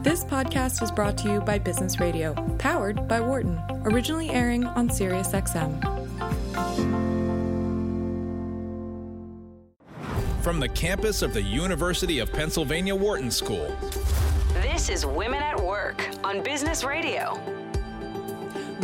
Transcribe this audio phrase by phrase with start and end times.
[0.00, 4.88] This podcast is brought to you by Business Radio, powered by Wharton, originally airing on
[4.88, 5.82] SiriusXM.
[10.40, 13.76] From the campus of the University of Pennsylvania Wharton School.
[14.54, 17.57] This is Women at Work on Business Radio.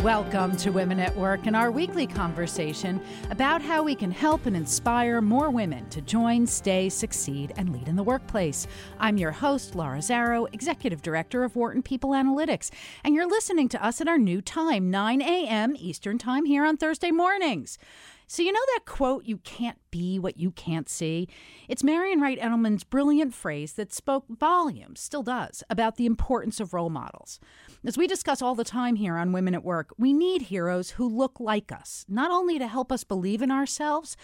[0.05, 3.01] Welcome to Women at Work and our weekly conversation
[3.31, 7.87] about how we can help and inspire more women to join, stay, succeed, and lead
[7.87, 8.67] in the workplace.
[8.99, 12.69] I'm your host, Laura Zarrow, Executive Director of Wharton People Analytics,
[13.03, 15.73] and you're listening to us at our new time, 9 a.m.
[15.75, 17.79] Eastern Time here on Thursday mornings.
[18.27, 21.29] So, you know that quote, you can't be what you can't see?
[21.69, 26.73] It's Marian Wright Edelman's brilliant phrase that spoke volumes, still does, about the importance of
[26.73, 27.39] role models.
[27.85, 31.07] As we discuss all the time here on Women at Work, we need heroes who
[31.07, 34.17] look like us, not only to help us believe in ourselves,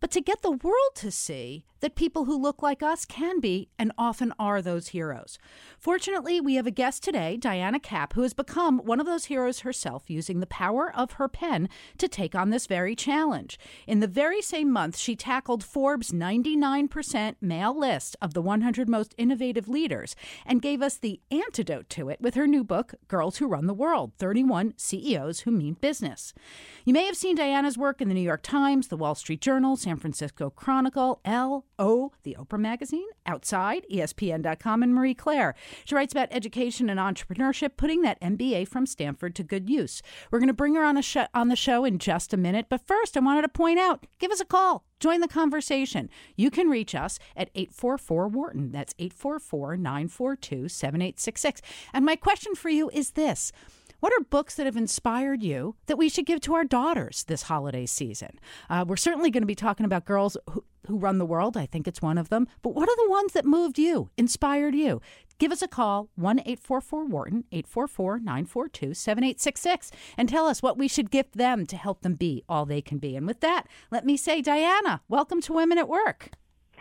[0.00, 3.68] but to get the world to see that people who look like us can be
[3.78, 5.38] and often are those heroes.
[5.78, 9.60] Fortunately, we have a guest today, Diana Kapp, who has become one of those heroes
[9.60, 13.58] herself using the power of her pen to take on this very challenge.
[13.86, 19.14] In the very same month, she tackled Forbes' 99% male list of the 100 most
[19.18, 20.14] innovative leaders
[20.46, 23.74] and gave us the antidote to it with her new book, Girls Who Run the
[23.74, 26.34] World 31 CEOs Who Mean Business.
[26.84, 29.76] You may have seen Diana's work in the New York Times, the Wall Street Journal,
[29.76, 35.54] San Francisco Chronicle, Elle, O, the Oprah Magazine, Outside, ESPN.com, and Marie Claire.
[35.84, 40.02] She writes about education and entrepreneurship, putting that MBA from Stanford to good use.
[40.30, 42.86] We're going to bring her on, sh- on the show in just a minute, but
[42.86, 44.84] first I wanted to point out give us a call.
[45.04, 46.08] Join the conversation.
[46.34, 48.72] You can reach us at 844 Wharton.
[48.72, 51.60] That's 844 942 7866.
[51.92, 53.52] And my question for you is this.
[54.04, 57.44] What are books that have inspired you that we should give to our daughters this
[57.44, 58.38] holiday season?
[58.68, 61.56] Uh, we're certainly going to be talking about girls who, who run the world.
[61.56, 62.46] I think it's one of them.
[62.60, 65.00] But what are the ones that moved you, inspired you?
[65.38, 70.86] Give us a call, 1 844 Wharton, 844 942 7866, and tell us what we
[70.86, 73.16] should gift them to help them be all they can be.
[73.16, 76.32] And with that, let me say, Diana, welcome to Women at Work.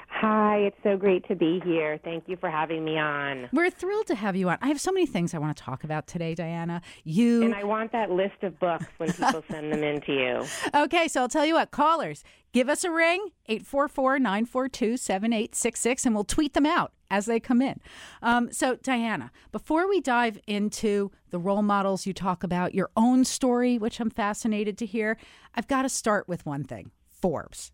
[0.10, 2.00] Hi, it's so great to be here.
[2.04, 3.50] Thank you for having me on.
[3.52, 4.58] We're thrilled to have you on.
[4.62, 6.82] I have so many things I want to talk about today, Diana.
[7.04, 10.46] You And I want that list of books when people send them in to you.
[10.74, 16.54] Okay, so I'll tell you what, callers, give us a ring, 844-942-7866 and we'll tweet
[16.54, 17.80] them out as they come in.
[18.22, 23.26] Um, so, Diana, before we dive into the role models you talk about, your own
[23.26, 25.18] story, which I'm fascinated to hear,
[25.54, 27.72] I've got to start with one thing Forbes.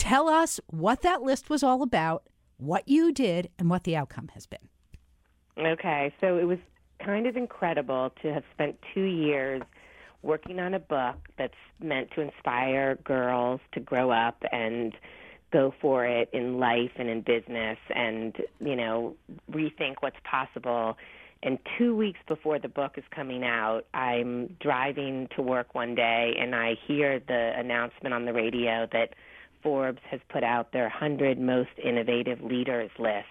[0.00, 2.22] Tell us what that list was all about,
[2.56, 4.66] what you did, and what the outcome has been.
[5.58, 6.56] Okay, so it was
[7.04, 9.60] kind of incredible to have spent two years
[10.22, 11.52] working on a book that's
[11.82, 14.94] meant to inspire girls to grow up and
[15.52, 19.14] go for it in life and in business and, you know,
[19.52, 20.96] rethink what's possible.
[21.42, 26.36] And two weeks before the book is coming out, I'm driving to work one day
[26.40, 29.10] and I hear the announcement on the radio that
[29.62, 33.26] Forbes has put out their 100 most innovative leaders list.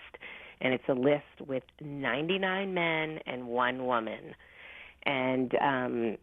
[0.61, 4.35] And it's a list with 99 men and one woman.
[5.03, 6.17] And, um,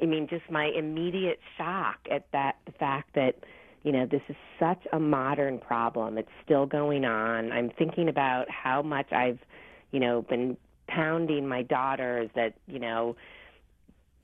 [0.00, 3.36] I mean, just my immediate shock at that, the fact that,
[3.82, 6.18] you know, this is such a modern problem.
[6.18, 7.52] It's still going on.
[7.52, 9.38] I'm thinking about how much I've,
[9.92, 10.56] you know, been
[10.88, 13.16] pounding my daughters that, you know,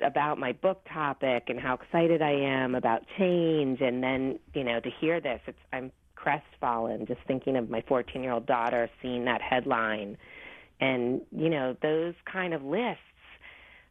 [0.05, 4.81] about my book topic and how excited I am about change and then, you know,
[4.81, 10.19] to hear this, it's I'm crestfallen just thinking of my 14-year-old daughter seeing that headline.
[10.81, 13.01] And, you know, those kind of lists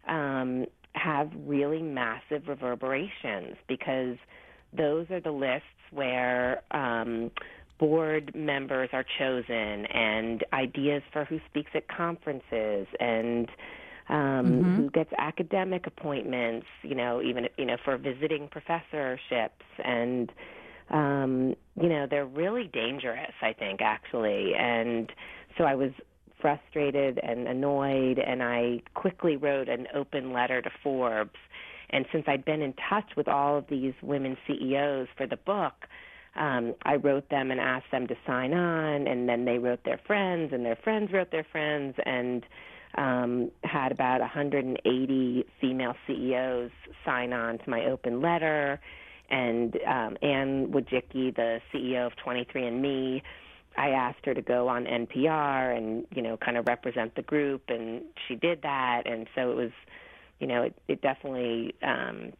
[0.08, 0.66] um
[0.96, 4.18] have really massive reverberations because
[4.76, 7.32] those are the lists where um
[7.80, 13.50] board members are chosen and ideas for who speaks at conferences and
[14.10, 14.76] um, mm-hmm.
[14.76, 20.32] who gets academic appointments, you know, even you know for visiting professorships, and
[20.90, 23.34] um, you know they're really dangerous.
[23.42, 25.12] I think actually, and
[25.58, 25.92] so I was
[26.42, 31.36] frustrated and annoyed, and I quickly wrote an open letter to Forbes.
[31.92, 35.74] And since I'd been in touch with all of these women CEOs for the book,
[36.36, 40.00] um, I wrote them and asked them to sign on, and then they wrote their
[40.06, 42.46] friends, and their friends wrote their friends, and
[42.96, 46.72] um, had about 180 female CEOs
[47.06, 48.80] sign on to my open letter.
[49.30, 53.22] And um, Anne Wojcicki, the CEO of 23andMe,
[53.78, 57.64] I asked her to go on NPR and you know kind of represent the group,
[57.70, 59.04] and she did that.
[59.06, 59.72] And so it was,
[60.40, 62.34] you know, it, it definitely um,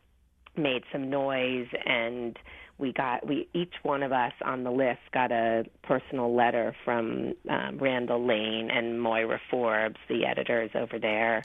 [0.58, 1.68] made some noise.
[1.86, 2.38] And
[2.80, 7.34] we got we each one of us on the list got a personal letter from
[7.50, 11.44] um, Randall Lane and Moira Forbes, the editors over there,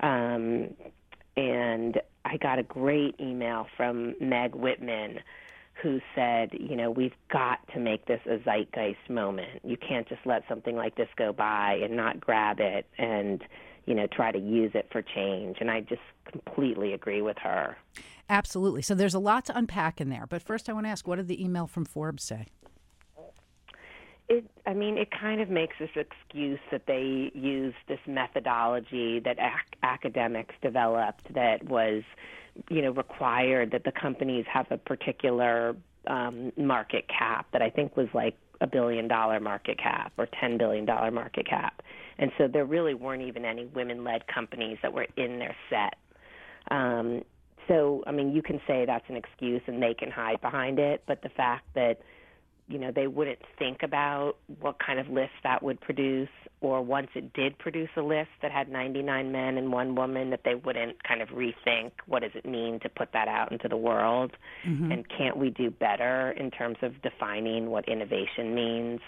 [0.00, 0.74] um,
[1.36, 5.18] and I got a great email from Meg Whitman,
[5.82, 9.60] who said, you know, we've got to make this a zeitgeist moment.
[9.64, 13.42] You can't just let something like this go by and not grab it and
[13.86, 15.58] you know try to use it for change.
[15.60, 17.76] And I just completely agree with her.
[18.28, 18.82] Absolutely.
[18.82, 20.26] So there's a lot to unpack in there.
[20.26, 22.46] But first, I want to ask, what did the email from Forbes say?
[24.28, 29.38] It, I mean, it kind of makes this excuse that they use this methodology that
[29.38, 32.02] ac- academics developed that was,
[32.70, 35.76] you know, required that the companies have a particular
[36.06, 40.56] um, market cap that I think was like a billion dollar market cap or $10
[40.56, 41.82] billion market cap.
[42.18, 45.96] And so there really weren't even any women led companies that were in their set.
[46.70, 47.22] Um,
[47.66, 51.02] so, I mean, you can say that's an excuse and they can hide behind it,
[51.06, 52.00] but the fact that,
[52.68, 56.28] you know, they wouldn't think about what kind of list that would produce,
[56.60, 60.40] or once it did produce a list that had 99 men and one woman, that
[60.44, 63.76] they wouldn't kind of rethink what does it mean to put that out into the
[63.76, 64.32] world,
[64.66, 64.92] mm-hmm.
[64.92, 69.00] and can't we do better in terms of defining what innovation means?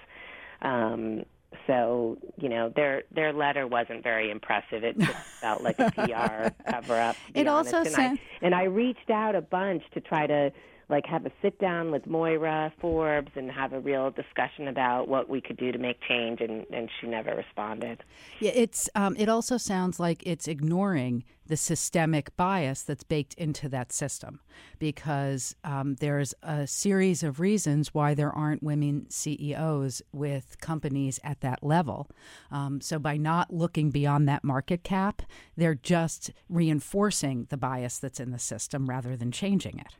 [0.62, 1.24] Um,
[1.66, 4.84] so you know their their letter wasn't very impressive.
[4.84, 7.16] It just felt like a PR cover up.
[7.34, 10.52] It also and said, I, and I reached out a bunch to try to
[10.88, 15.28] like have a sit down with Moira Forbes and have a real discussion about what
[15.28, 18.02] we could do to make change, and, and she never responded.
[18.40, 23.68] Yeah, it's um, it also sounds like it's ignoring the systemic bias that's baked into
[23.68, 24.40] that system,
[24.78, 31.40] because um, there's a series of reasons why there aren't women CEOs with companies at
[31.40, 32.08] that level.
[32.50, 35.22] Um, so by not looking beyond that market cap,
[35.56, 39.96] they're just reinforcing the bias that's in the system rather than changing it.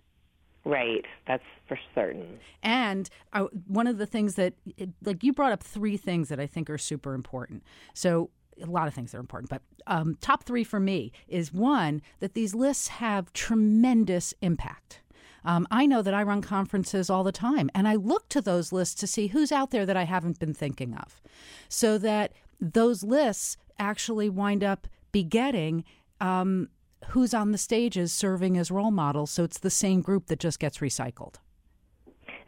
[0.65, 2.39] Right, that's for certain.
[2.63, 6.41] And uh, one of the things that, it, like, you brought up three things that
[6.41, 7.63] I think are super important.
[7.93, 8.31] So,
[8.63, 12.35] a lot of things are important, but um, top three for me is one, that
[12.35, 15.01] these lists have tremendous impact.
[15.45, 18.73] Um, I know that I run conferences all the time, and I look to those
[18.73, 21.21] lists to see who's out there that I haven't been thinking of,
[21.69, 25.85] so that those lists actually wind up begetting
[26.21, 26.69] um,
[27.09, 29.31] who's on the stages serving as role models.
[29.31, 31.37] So it's the same group that just gets recycled.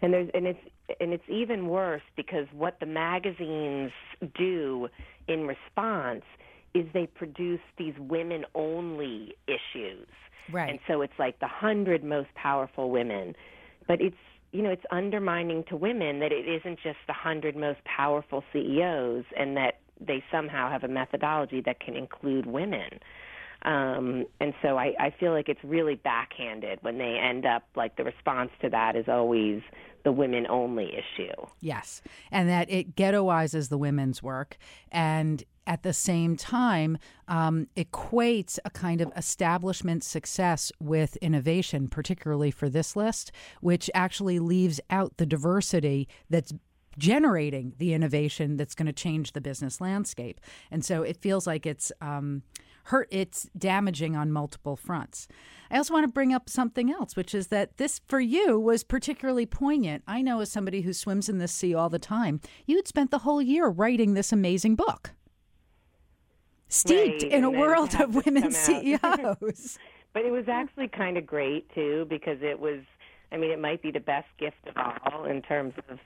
[0.03, 0.61] And there's and it's
[1.01, 3.93] and it's even worse because what the magazines
[4.37, 4.89] do
[5.27, 6.23] in response
[6.75, 10.07] is they produce these women only issues.
[10.53, 10.71] Right.
[10.71, 13.35] And so it's like the hundred most powerful women.
[13.89, 14.17] But it's
[14.53, 19.25] you know, it's undermining to women that it isn't just the hundred most powerful CEOs
[19.37, 23.01] and that they somehow have a methodology that can include women.
[23.63, 27.97] Um, and so I, I feel like it's really backhanded when they end up like
[27.97, 29.63] the response to that is always
[30.05, 31.33] the women only issue.
[31.61, 32.01] Yes.
[32.31, 34.57] And that it ghettoizes the women's work
[34.93, 42.53] and at the same time um, equates a kind of establishment success with innovation, particularly
[42.53, 46.53] for this list, which actually leaves out the diversity that's
[46.97, 50.41] generating the innovation that's going to change the business landscape.
[50.71, 51.91] And so it feels like it's.
[52.01, 52.43] Um,
[52.87, 55.27] hurt it's damaging on multiple fronts.
[55.71, 58.85] I also want to bring up something else, which is that this for you was
[58.85, 60.05] particularly poignant.
[60.07, 63.11] I know as somebody who swims in this sea all the time, you had spent
[63.11, 65.11] the whole year writing this amazing book.
[66.69, 69.79] Steeped right, in a world of women CEOs.
[70.13, 72.81] but it was actually kind of great too because it was
[73.33, 75.99] I mean it might be the best gift of all in terms of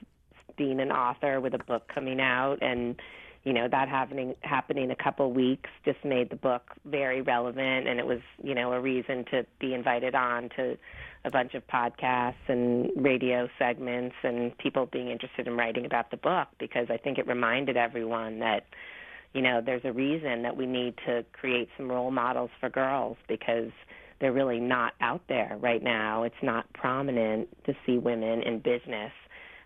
[0.57, 2.99] being an author with a book coming out and
[3.43, 7.99] you know that happening happening a couple weeks just made the book very relevant and
[7.99, 10.77] it was you know a reason to be invited on to
[11.23, 16.17] a bunch of podcasts and radio segments and people being interested in writing about the
[16.17, 18.65] book because I think it reminded everyone that
[19.33, 23.17] you know there's a reason that we need to create some role models for girls
[23.27, 23.71] because
[24.19, 26.23] they're really not out there right now.
[26.23, 29.11] It's not prominent to see women in business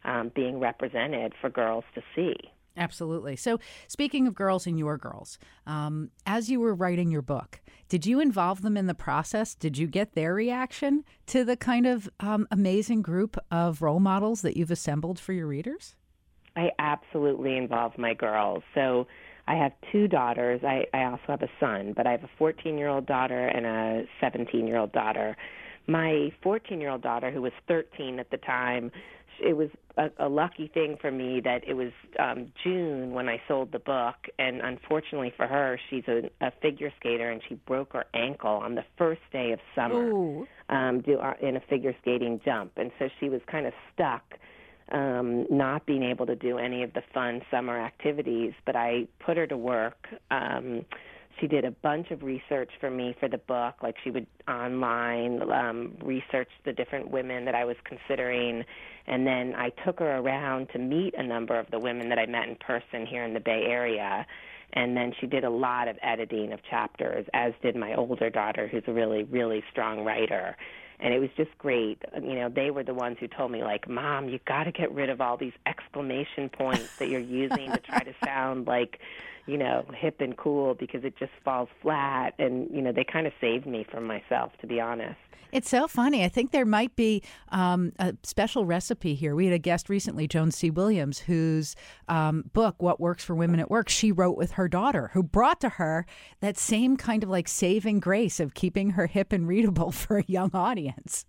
[0.06, 2.36] um, being represented for girls to see.
[2.78, 3.36] Absolutely.
[3.36, 8.06] So, speaking of girls and your girls, um, as you were writing your book, did
[8.06, 9.56] you involve them in the process?
[9.56, 14.42] Did you get their reaction to the kind of um, amazing group of role models
[14.42, 15.96] that you've assembled for your readers?
[16.58, 18.64] I absolutely involve my girls.
[18.74, 19.08] So,
[19.48, 20.62] I have two daughters.
[20.64, 23.66] I, I also have a son, but I have a 14 year old daughter and
[23.66, 25.38] a 17 year old daughter.
[25.88, 28.92] My 14 year old daughter, who was 13 at the time,
[29.40, 33.42] it was a, a lucky thing for me that it was um, June when I
[33.48, 37.94] sold the book, and unfortunately for her, she's a, a figure skater and she broke
[37.94, 40.12] her ankle on the first day of summer
[40.70, 44.24] um, do, uh, in a figure skating jump, and so she was kind of stuck.
[44.92, 49.36] Um, not being able to do any of the fun summer activities, but I put
[49.36, 50.08] her to work.
[50.30, 50.86] Um,
[51.40, 53.76] she did a bunch of research for me for the book.
[53.84, 58.64] Like she would online um research the different women that I was considering.
[59.08, 62.26] And then I took her around to meet a number of the women that I
[62.26, 64.26] met in person here in the Bay Area.
[64.74, 68.68] And then she did a lot of editing of chapters as did my older daughter
[68.68, 70.56] who's a really really strong writer.
[70.98, 72.02] And it was just great.
[72.16, 74.94] You know they were the ones who told me like mom you got to get
[74.94, 79.00] rid of all these exclamation points that you're using to try to sound like
[79.46, 82.34] you know, hip and cool because it just falls flat.
[82.40, 85.18] And, you know, they kind of saved me from myself, to be honest.
[85.52, 86.26] It's so funny.
[86.26, 89.36] I think there might be um, a special recipe here.
[89.36, 90.70] We had a guest recently, Joan C.
[90.70, 91.76] Williams, whose
[92.10, 95.62] um, book, What Works for Women at Work, she wrote with her daughter, who brought
[95.62, 96.06] to her
[96.42, 100.26] that same kind of like saving grace of keeping her hip and readable for a
[100.28, 101.26] young audience.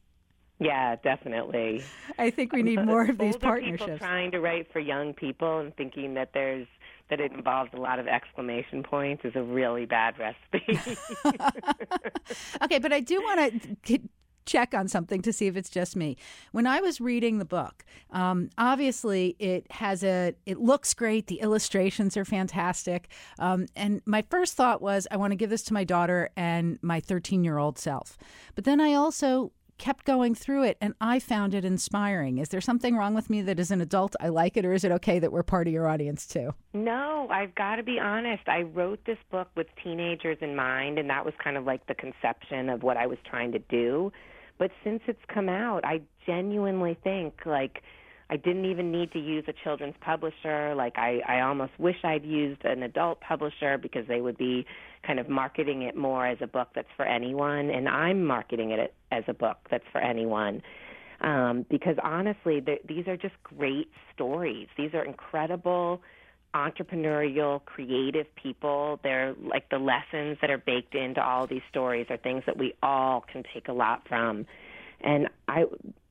[0.59, 1.85] Yeah, definitely.
[2.19, 3.85] I think we need more of these partnerships.
[3.85, 6.67] People trying to write for young people and thinking that there's
[7.11, 10.81] that it involves a lot of exclamation points is a really bad recipe.
[12.63, 14.01] okay, but I do want to
[14.47, 16.17] check on something to see if it's just me.
[16.53, 21.27] When I was reading the book, um, obviously it has a, it looks great.
[21.27, 23.09] The illustrations are fantastic.
[23.39, 26.79] Um, and my first thought was, I want to give this to my daughter and
[26.81, 28.17] my 13 year old self.
[28.55, 32.39] But then I also kept going through it and I found it inspiring.
[32.39, 34.85] Is there something wrong with me that as an adult I like it, or is
[34.85, 36.55] it okay that we're part of your audience too?
[36.73, 38.49] No, I've got to be honest.
[38.49, 41.95] I wrote this book with teenagers in mind, and that was kind of like the
[41.95, 44.13] conception of what I was trying to do.
[44.59, 47.83] But since it's come out, I genuinely think like
[48.29, 50.75] I didn't even need to use a children's publisher.
[50.75, 54.67] Like I, I almost wish I'd used an adult publisher because they would be
[55.07, 58.95] kind of marketing it more as a book that's for anyone, and I'm marketing it
[59.13, 60.63] as a book that's for anyone.
[61.21, 64.69] Um, because honestly, these are just great stories.
[64.77, 66.03] These are incredible
[66.55, 68.99] entrepreneurial, creative people.
[69.03, 72.75] They're like the lessons that are baked into all these stories are things that we
[72.83, 74.47] all can take a lot from.
[75.01, 75.65] And I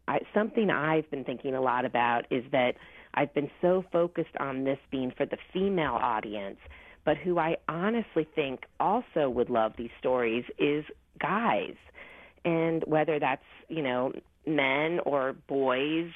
[0.07, 2.75] I, something I've been thinking a lot about is that
[3.13, 6.57] I've been so focused on this being for the female audience,
[7.05, 10.85] but who I honestly think also would love these stories is
[11.19, 11.75] guys.
[12.43, 14.11] And whether that's, you know,
[14.45, 16.11] men or boys,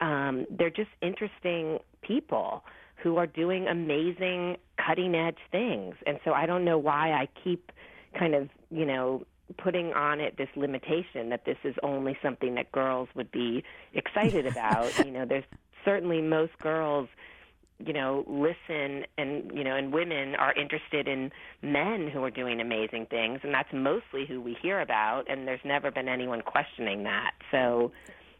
[0.00, 2.64] um, they're just interesting people
[3.02, 5.94] who are doing amazing cutting edge things.
[6.06, 7.72] And so I don't know why I keep
[8.18, 9.24] kind of, you know,
[9.58, 14.46] putting on it this limitation that this is only something that girls would be excited
[14.46, 14.96] about.
[15.04, 15.44] you know, there's
[15.84, 17.08] certainly most girls
[17.84, 21.32] you know listen and you know and women are interested in
[21.62, 25.64] men who are doing amazing things and that's mostly who we hear about and there's
[25.64, 27.90] never been anyone questioning that so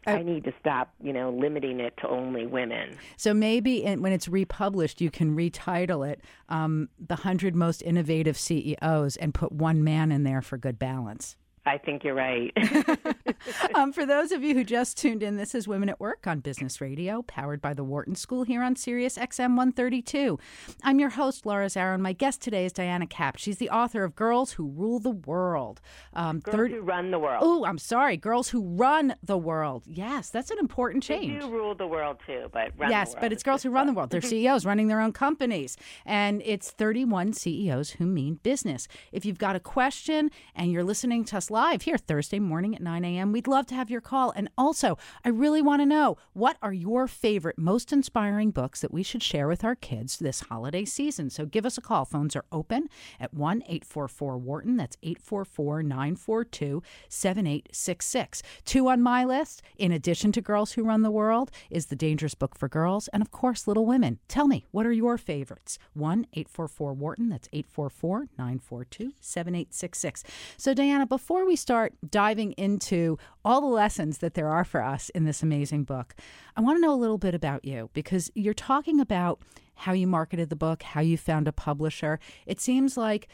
[0.05, 2.97] I, need to stop, you know, limiting it to only women.
[3.17, 8.37] So maybe in, when it's republished, you can retitle it um, "The Hundred Most Innovative
[8.37, 11.35] CEOs" and put one man in there for good balance.
[11.65, 12.51] I think you're right.
[13.75, 16.39] um, for those of you who just tuned in, this is Women at Work on
[16.41, 20.37] Business Radio, powered by the Wharton School here on Sirius XM 132.
[20.83, 23.37] I'm your host, Laura and my guest today is Diana Kapp.
[23.37, 25.79] She's the author of Girls Who Rule the World.
[26.13, 26.71] Um, Girls third...
[26.71, 27.39] Who Run the World.
[27.41, 28.17] Oh, I'm sorry.
[28.17, 29.83] Girls Who Run the World.
[29.87, 31.33] Yes, that's an important change.
[31.33, 34.09] They do rule the world too, but Yes, but it's Girls Who Run the World.
[34.09, 35.77] They're CEOs running their own companies.
[36.05, 38.87] And it's 31 CEOs who mean business.
[39.13, 42.81] If you've got a question and you're listening to us live here Thursday morning at
[42.81, 43.31] 9 a.m.
[43.31, 44.33] We'd love to have your call.
[44.35, 48.91] And also, I really want to know what are your favorite, most inspiring books that
[48.91, 51.29] we should share with our kids this holiday season?
[51.29, 52.05] So give us a call.
[52.05, 54.77] Phones are open at 1 844 Wharton.
[54.77, 58.41] That's 844 942 7866.
[58.65, 62.33] Two on my list, in addition to Girls Who Run the World, is The Dangerous
[62.33, 64.17] Book for Girls and, of course, Little Women.
[64.27, 65.77] Tell me, what are your favorites?
[65.93, 67.29] 1 844 Wharton.
[67.29, 70.23] That's 844 942 7866.
[70.57, 74.81] So, Diana, before we start, start diving into all the lessons that there are for
[74.81, 76.15] us in this amazing book,
[76.55, 79.41] I want to know a little bit about you because you're talking about
[79.75, 82.19] how you marketed the book, how you found a publisher.
[82.45, 83.27] It seems like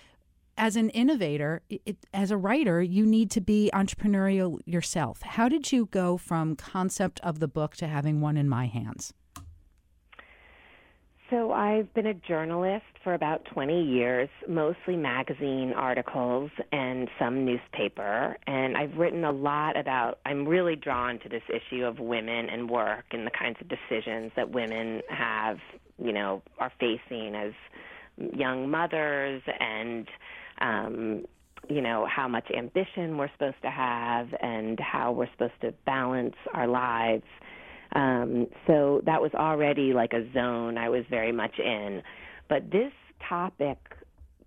[0.57, 5.21] as an innovator, it, as a writer, you need to be entrepreneurial yourself.
[5.21, 9.13] How did you go from concept of the book to having one in my hands?
[11.29, 18.35] So I've been a journalist for about 20 years, mostly magazine articles and some newspaper.
[18.47, 22.67] And I've written a lot about, I'm really drawn to this issue of women and
[22.67, 25.59] work and the kinds of decisions that women have,
[26.03, 27.53] you know, are facing as
[28.33, 30.07] young mothers and,
[30.61, 31.25] um,
[31.69, 36.35] you know, how much ambition we're supposed to have and how we're supposed to balance
[36.55, 37.25] our lives
[37.95, 42.01] um, so that was already like a zone I was very much in.
[42.47, 42.91] But this
[43.27, 43.77] topic,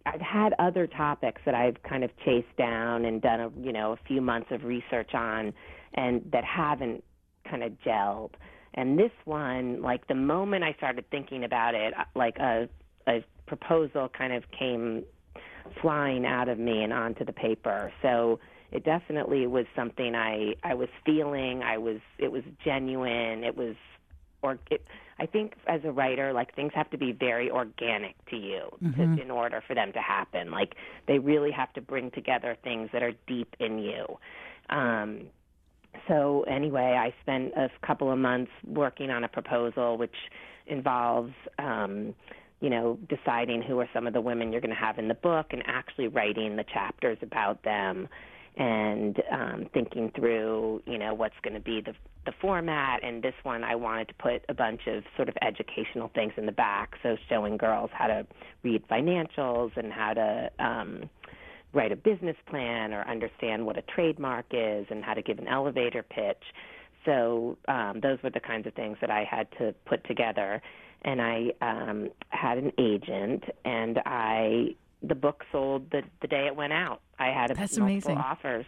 [0.06, 3.92] I've had other topics that I've kind of chased down and done a you know
[3.92, 5.52] a few months of research on,
[5.94, 7.04] and that haven't
[7.49, 8.32] kind of gelled.
[8.75, 12.68] And this one, like the moment I started thinking about it, uh, like a
[13.06, 15.04] a proposal kind of came
[15.80, 17.92] flying out of me and onto the paper.
[18.02, 18.38] So
[18.73, 21.62] it definitely was something I I was feeling.
[21.62, 23.45] I was it was genuine.
[23.45, 23.76] It was
[24.43, 24.85] or it,
[25.21, 29.17] I think as a writer, like things have to be very organic to you mm-hmm.
[29.17, 30.50] to, in order for them to happen.
[30.50, 30.75] Like
[31.07, 34.19] they really have to bring together things that are deep in you.
[34.71, 35.26] Um,
[36.09, 40.17] so anyway, I spent a couple of months working on a proposal, which
[40.67, 41.35] involves.
[41.59, 42.14] Um,
[42.61, 45.14] you know, deciding who are some of the women you're going to have in the
[45.14, 48.09] book and actually writing the chapters about them
[48.56, 51.94] and um, thinking through, you know, what's going to be the
[52.25, 53.02] the format.
[53.02, 56.47] And this one, I wanted to put a bunch of sort of educational things in
[56.47, 58.26] the back, so showing girls how to
[58.62, 61.11] read financials and how to um,
[61.73, 65.49] write a business plan or understand what a trademark is and how to give an
[65.49, 66.42] elevator pitch.
[67.04, 70.62] So um, those were the kinds of things that I had to put together.
[71.04, 76.56] And I um, had an agent, and I the book sold the the day it
[76.56, 77.00] went out.
[77.18, 78.18] I had a that's amazing.
[78.18, 78.66] offers.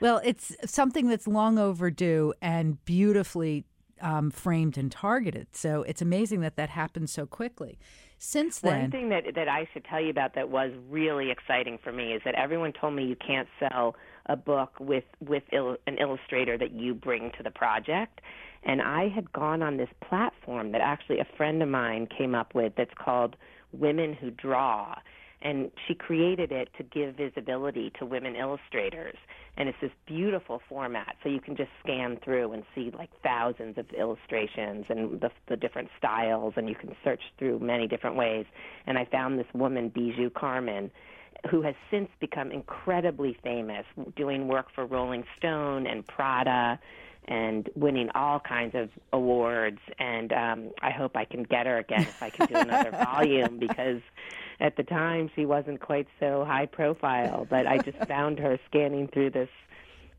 [0.00, 3.64] Well, it's something that's long overdue and beautifully
[4.00, 5.48] um, framed and targeted.
[5.52, 7.78] So it's amazing that that happened so quickly.
[8.18, 11.78] Since then, one thing that that I should tell you about that was really exciting
[11.82, 13.96] for me is that everyone told me you can't sell
[14.26, 18.20] a book with with il- an illustrator that you bring to the project.
[18.64, 22.54] And I had gone on this platform that actually a friend of mine came up
[22.54, 23.34] with that's called
[23.72, 24.94] Women Who Draw.
[25.44, 29.16] And she created it to give visibility to women illustrators.
[29.56, 31.16] And it's this beautiful format.
[31.22, 35.56] So you can just scan through and see like thousands of illustrations and the, the
[35.56, 38.46] different styles, and you can search through many different ways.
[38.86, 40.90] And I found this woman, Bijou Karman,
[41.50, 43.84] who has since become incredibly famous,
[44.16, 46.78] doing work for Rolling Stone and Prada
[47.26, 49.78] and winning all kinds of awards.
[49.98, 53.58] And um, I hope I can get her again if I can do another volume
[53.58, 54.00] because
[54.60, 57.46] at the time she wasn't quite so high profile.
[57.48, 59.50] But I just found her scanning through this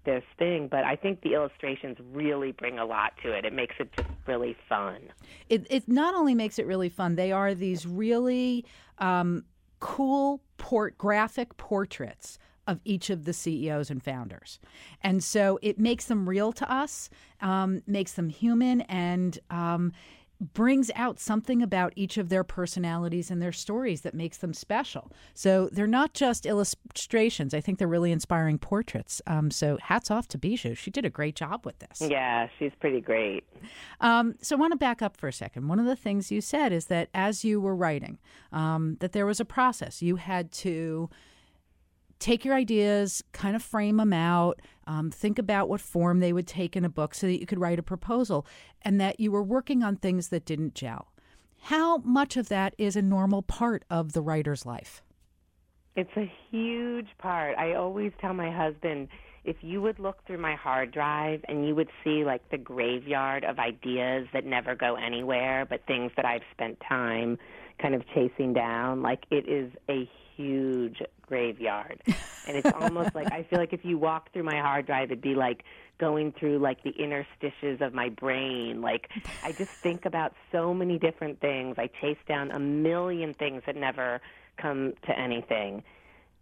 [0.05, 0.67] this thing.
[0.67, 3.45] But I think the illustrations really bring a lot to it.
[3.45, 4.99] It makes it just really fun.
[5.49, 7.15] It it not only makes it really fun.
[7.15, 8.65] They are these really
[8.99, 9.45] um,
[9.79, 12.37] cool port graphic portraits
[12.67, 14.59] of each of the CEOs and founders.
[15.01, 17.09] And so it makes them real to us,
[17.41, 19.91] um, makes them human, and um,
[20.53, 25.11] brings out something about each of their personalities and their stories that makes them special.
[25.33, 27.53] So they're not just illustrations.
[27.53, 29.21] I think they're really inspiring portraits.
[29.27, 30.75] Um, so hats off to Bijou.
[30.75, 32.01] She did a great job with this.
[32.01, 33.43] Yeah, she's pretty great.
[34.01, 35.67] Um, so I want to back up for a second.
[35.67, 38.17] One of the things you said is that as you were writing,
[38.51, 40.01] um, that there was a process.
[40.01, 41.09] You had to
[42.23, 46.47] take your ideas, kind of frame them out, um, think about what form they would
[46.47, 48.45] take in a book so that you could write a proposal,
[48.81, 51.11] and that you were working on things that didn't gel.
[51.63, 55.01] How much of that is a normal part of the writer's life?
[55.97, 57.57] It's a huge part.
[57.57, 59.09] I always tell my husband
[59.43, 63.43] if you would look through my hard drive and you would see like the graveyard
[63.43, 67.37] of ideas that never go anywhere, but things that I've spent time
[67.81, 72.01] kind of chasing down, like it is a huge graveyard.
[72.45, 75.21] And it's almost like I feel like if you walk through my hard drive, it'd
[75.21, 75.63] be like
[75.97, 78.81] going through like the interstitials of my brain.
[78.81, 79.09] Like
[79.43, 81.75] I just think about so many different things.
[81.77, 84.19] I chase down a million things that never
[84.57, 85.83] come to anything.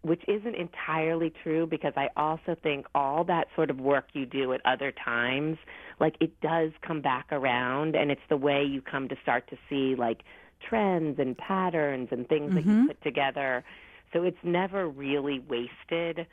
[0.00, 4.52] Which isn't entirely true because I also think all that sort of work you do
[4.52, 5.58] at other times,
[6.00, 9.56] like it does come back around, and it's the way you come to start to
[9.70, 10.24] see like
[10.68, 12.54] trends and patterns and things mm-hmm.
[12.56, 12.86] that you mm-hmm.
[12.88, 13.64] put together
[14.12, 16.26] so it's never really wasted.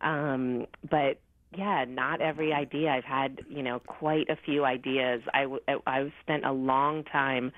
[0.00, 1.20] Um, but
[1.56, 2.90] yeah, not every idea.
[2.90, 5.22] I've had, you know, quite a few ideas.
[5.34, 5.46] I,
[5.86, 7.52] I've spent a long time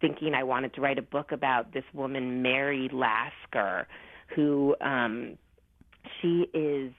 [0.00, 3.86] thinking I wanted to write a book about this woman, Mary Lasker,
[4.34, 5.38] who um,
[6.20, 6.92] she is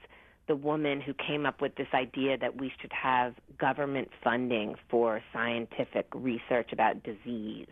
[0.48, 5.20] the woman who came up with this idea that we should have government funding for
[5.32, 7.66] scientific research about disease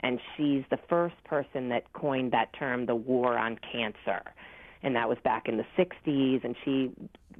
[0.00, 4.22] and she's the first person that coined that term, the war on cancer.
[4.82, 6.90] And that was back in the 60s, and she,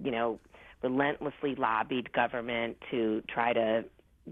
[0.02, 0.38] you know,
[0.82, 3.84] relentlessly lobbied government to try to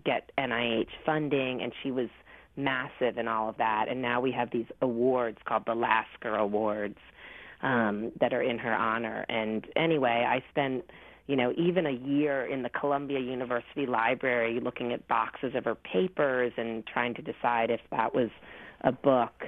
[0.05, 2.09] get NIH funding, and she was
[2.57, 3.87] massive in all of that.
[3.89, 6.99] And now we have these awards called the Lasker Awards
[7.63, 9.25] um, that are in her honor.
[9.29, 10.85] And anyway, I spent
[11.29, 15.75] you know, even a year in the Columbia University Library looking at boxes of her
[15.75, 18.31] papers and trying to decide if that was
[18.81, 19.45] a book.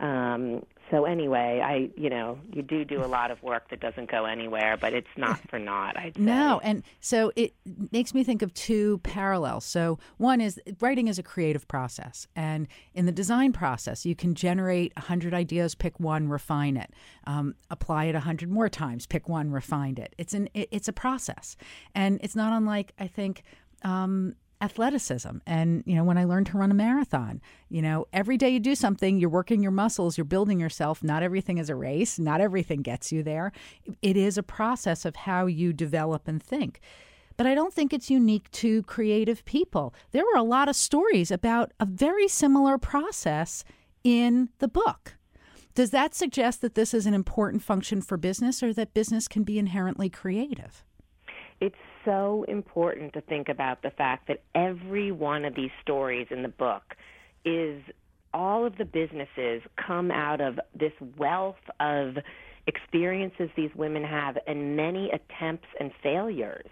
[0.00, 4.10] Um, so anyway, I you know you do do a lot of work that doesn't
[4.10, 5.96] go anywhere, but it's not for naught.
[5.96, 6.22] I'd say.
[6.22, 7.54] No, and so it
[7.90, 9.64] makes me think of two parallels.
[9.64, 14.34] So one is writing is a creative process, and in the design process, you can
[14.34, 16.92] generate hundred ideas, pick one, refine it,
[17.26, 20.14] um, apply it hundred more times, pick one, refine it.
[20.18, 21.56] It's an it, it's a process,
[21.94, 23.42] and it's not unlike I think.
[23.82, 25.38] Um, athleticism.
[25.46, 28.60] And, you know, when I learned to run a marathon, you know, every day you
[28.60, 31.04] do something, you're working your muscles, you're building yourself.
[31.04, 33.52] Not everything is a race, not everything gets you there.
[34.00, 36.80] It is a process of how you develop and think.
[37.36, 39.94] But I don't think it's unique to creative people.
[40.12, 43.64] There were a lot of stories about a very similar process
[44.02, 45.16] in the book.
[45.74, 49.42] Does that suggest that this is an important function for business or that business can
[49.42, 50.84] be inherently creative?
[51.60, 56.42] It's so important to think about the fact that every one of these stories in
[56.42, 56.94] the book
[57.44, 57.82] is
[58.32, 62.16] all of the businesses come out of this wealth of
[62.66, 66.68] experiences these women have and many attempts and failures.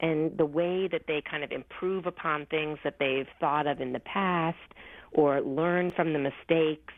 [0.00, 3.92] And the way that they kind of improve upon things that they've thought of in
[3.92, 4.58] the past
[5.12, 6.92] or learn from the mistakes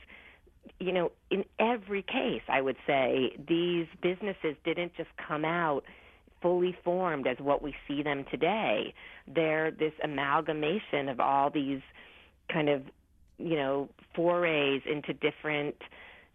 [0.78, 5.84] you know in every case i would say these businesses didn't just come out
[6.42, 8.94] fully formed as what we see them today.
[9.26, 11.80] They're this amalgamation of all these
[12.52, 12.82] kind of,
[13.38, 15.76] you know, forays into different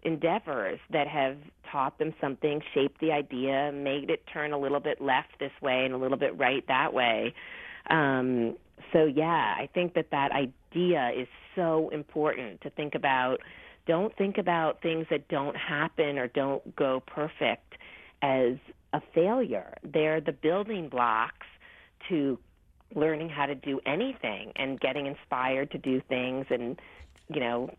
[0.04, 1.38] endeavors that have
[1.72, 5.84] taught them something, shaped the idea, made it turn a little bit left this way
[5.84, 7.34] and a little bit right that way.
[7.90, 8.56] Um,
[8.94, 13.38] so yeah, I think that that idea is so important to think about.
[13.88, 17.74] Don't think about things that don't happen or don't go perfect
[18.22, 18.54] as
[18.96, 19.74] a failure.
[19.84, 21.48] They're the building blocks
[22.10, 22.40] to
[22.94, 26.80] learning how to do anything and getting inspired to do things and,
[27.28, 27.70] you know,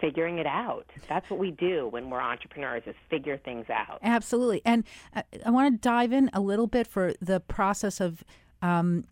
[0.00, 0.86] figuring it out.
[1.08, 3.98] That's what we do when we're entrepreneurs is figure things out.
[4.02, 4.62] Absolutely.
[4.64, 4.84] And
[5.16, 8.22] uh, I want to dive in a little bit for the process of
[8.62, 9.04] um,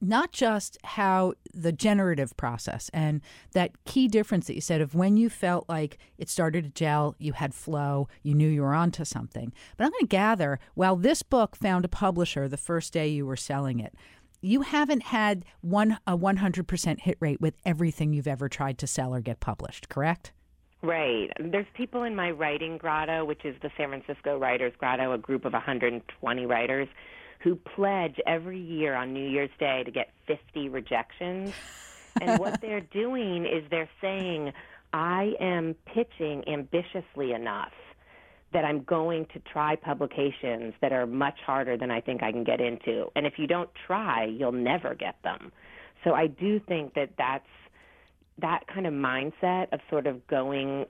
[0.00, 3.20] not just how the generative process and
[3.52, 7.14] that key difference that you said of when you felt like it started to gel,
[7.18, 9.52] you had flow, you knew you were onto something.
[9.76, 13.26] But I'm going to gather while this book found a publisher the first day you
[13.26, 13.94] were selling it,
[14.40, 19.14] you haven't had one a 100% hit rate with everything you've ever tried to sell
[19.14, 20.32] or get published, correct?
[20.82, 21.30] Right.
[21.40, 25.46] There's people in my writing grotto, which is the San Francisco Writers Grotto, a group
[25.46, 26.88] of 120 writers
[27.44, 31.52] who pledge every year on New Year's Day to get 50 rejections.
[32.20, 34.52] and what they're doing is they're saying,
[34.94, 37.72] I am pitching ambitiously enough
[38.54, 42.44] that I'm going to try publications that are much harder than I think I can
[42.44, 43.10] get into.
[43.14, 45.52] And if you don't try, you'll never get them.
[46.02, 47.44] So I do think that that's
[48.38, 50.86] that kind of mindset of sort of going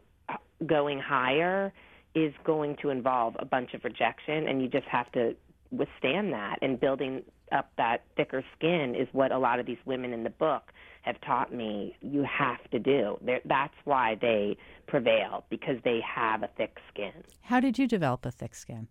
[0.66, 1.72] going higher
[2.14, 5.34] is going to involve a bunch of rejection and you just have to
[5.70, 7.22] withstand that and building
[7.52, 10.72] up that thicker skin is what a lot of these women in the book
[11.02, 13.18] have taught me you have to do.
[13.20, 17.12] They're, that's why they prevail because they have a thick skin.
[17.42, 18.88] How did you develop a thick skin?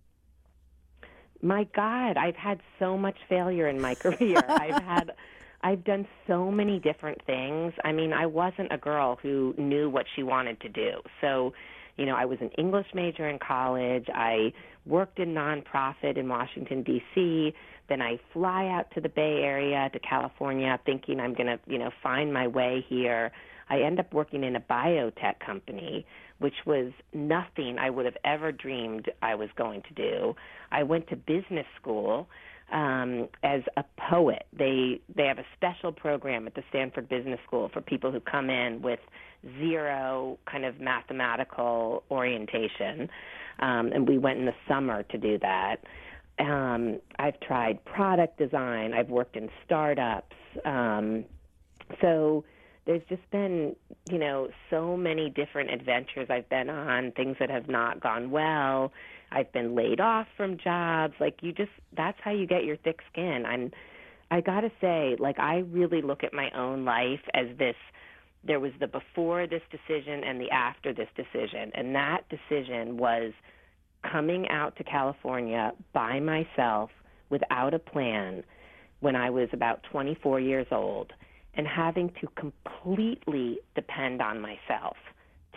[1.41, 4.41] My God, I've had so much failure in my career.
[4.47, 5.13] I've had
[5.63, 7.73] I've done so many different things.
[7.85, 11.01] I mean, I wasn't a girl who knew what she wanted to do.
[11.21, 11.53] So,
[11.97, 14.07] you know, I was an English major in college.
[14.13, 14.51] I
[14.85, 17.53] worked in nonprofit in Washington D.C.
[17.89, 21.77] Then I fly out to the Bay Area to California, thinking I'm going to, you
[21.77, 23.31] know, find my way here.
[23.69, 26.05] I end up working in a biotech company,
[26.39, 30.35] which was nothing I would have ever dreamed I was going to do.
[30.71, 32.27] I went to business school
[32.71, 34.45] um, as a poet.
[34.57, 38.49] They they have a special program at the Stanford Business School for people who come
[38.49, 38.99] in with
[39.59, 43.09] zero kind of mathematical orientation
[43.59, 45.77] um, and we went in the summer to do that.
[46.39, 48.93] Um, I've tried product design.
[48.93, 50.35] I've worked in startups.
[50.65, 51.25] Um,
[52.01, 52.43] so
[52.85, 53.75] there's just been,
[54.09, 58.91] you know, so many different adventures I've been on, things that have not gone well.
[59.31, 61.13] I've been laid off from jobs.
[61.19, 63.45] Like you just, that's how you get your thick skin.
[63.47, 63.71] I'm,
[64.31, 67.75] I gotta say, like I really look at my own life as this
[68.45, 71.71] there was the before this decision and the after this decision.
[71.73, 73.31] And that decision was
[74.09, 76.89] coming out to California by myself
[77.29, 78.43] without a plan
[78.99, 81.13] when I was about 24 years old
[81.55, 84.97] and having to completely depend on myself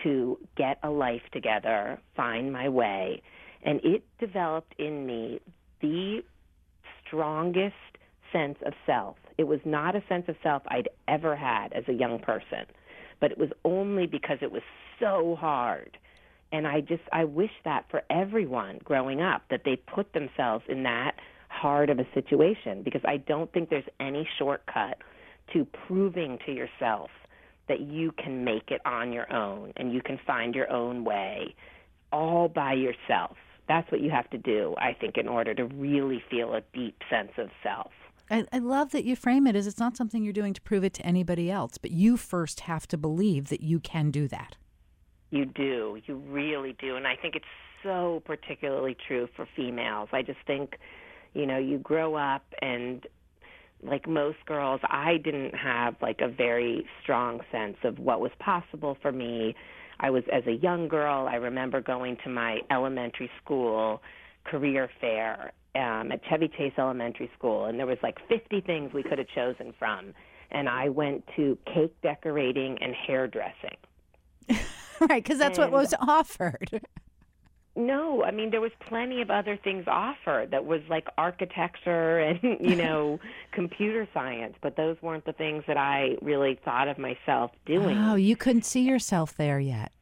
[0.03, 3.23] to get a life together, find my way.
[3.63, 5.41] And it developed in me
[5.81, 6.23] the
[7.07, 7.75] strongest
[8.33, 9.17] sense of self.
[9.39, 12.67] It was not a sense of self I'd ever had as a young person,
[13.21, 14.63] but it was only because it was
[15.01, 15.99] so hard.
[16.53, 20.85] And I just, I wish that for everyone growing up, that they put themselves in
[20.85, 21.17] that
[21.49, 24.99] hard of a situation because I don't think there's any shortcut
[25.53, 27.11] to proving to yourself
[27.69, 31.55] that you can make it on your own and you can find your own way
[32.13, 33.37] all by yourself.
[33.69, 37.03] That's what you have to do, I think, in order to really feel a deep
[37.11, 37.91] sense of self.
[38.31, 40.85] I, I, love that you frame it as it's not something you're doing to prove
[40.85, 44.57] it to anybody else, but you first have to believe that you can do that.
[45.31, 46.01] You do.
[46.07, 46.97] You really do.
[46.97, 47.45] And I think it's
[47.83, 50.09] so particularly true for females.
[50.13, 50.77] I just think,
[51.35, 53.07] you know, you grow up and
[53.83, 58.97] like most girls, I didn't have like a very strong sense of what was possible
[59.01, 59.55] for me.
[60.01, 64.03] I was as a young girl, I remember going to my elementary school
[64.45, 69.03] career fair um, at Chevy Chase Elementary School, and there was like 50 things we
[69.03, 70.15] could have chosen from.
[70.51, 73.77] And I went to cake decorating and hairdressing.
[75.01, 76.81] right, because that's and, what was offered.
[77.79, 82.41] No, I mean there was plenty of other things offered that was like architecture and
[82.59, 83.21] you know
[83.53, 87.99] computer science, but those weren't the things that I really thought of myself doing.
[87.99, 89.93] Oh, you couldn't see yourself there yet.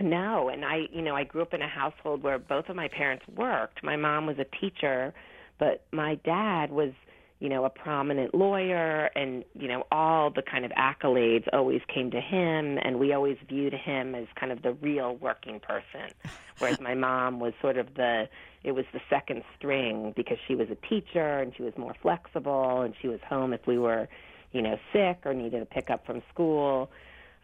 [0.00, 2.88] No, and I, you know, I grew up in a household where both of my
[2.88, 3.82] parents worked.
[3.82, 5.14] My mom was a teacher,
[5.58, 6.92] but my dad was
[7.38, 12.10] you know, a prominent lawyer and, you know, all the kind of accolades always came
[12.10, 16.14] to him and we always viewed him as kind of the real working person.
[16.58, 18.28] Whereas my mom was sort of the
[18.64, 22.80] it was the second string because she was a teacher and she was more flexible
[22.80, 24.08] and she was home if we were,
[24.52, 26.90] you know, sick or needed a pickup from school.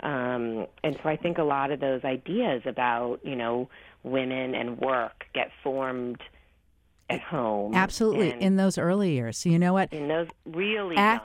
[0.03, 3.69] Um, and so I think a lot of those ideas about, you know,
[4.03, 6.21] women and work get formed
[7.09, 7.75] at home.
[7.75, 9.39] Absolutely, in those early years.
[9.39, 9.93] So you know what?
[9.93, 11.21] In those really young.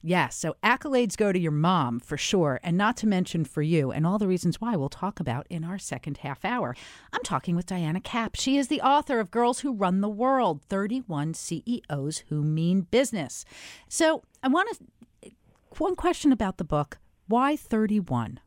[0.00, 3.90] Yes, so accolades go to your mom for sure, and not to mention for you,
[3.90, 6.76] and all the reasons why we'll talk about in our second half hour.
[7.12, 8.36] I'm talking with Diana Kapp.
[8.36, 13.44] She is the author of Girls Who Run the World 31 CEOs Who Mean Business.
[13.88, 14.68] So I want
[15.22, 15.30] to,
[15.78, 18.40] one question about the book why 31?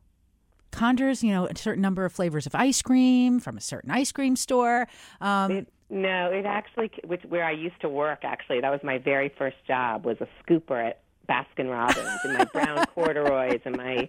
[0.70, 4.10] Conjures, you know, a certain number of flavors of ice cream from a certain ice
[4.12, 4.88] cream store.
[5.20, 8.98] Um, it, no, it actually, which where I used to work, actually, that was my
[8.98, 14.08] very first job, was a scooper at Baskin Robbins in my brown corduroys and my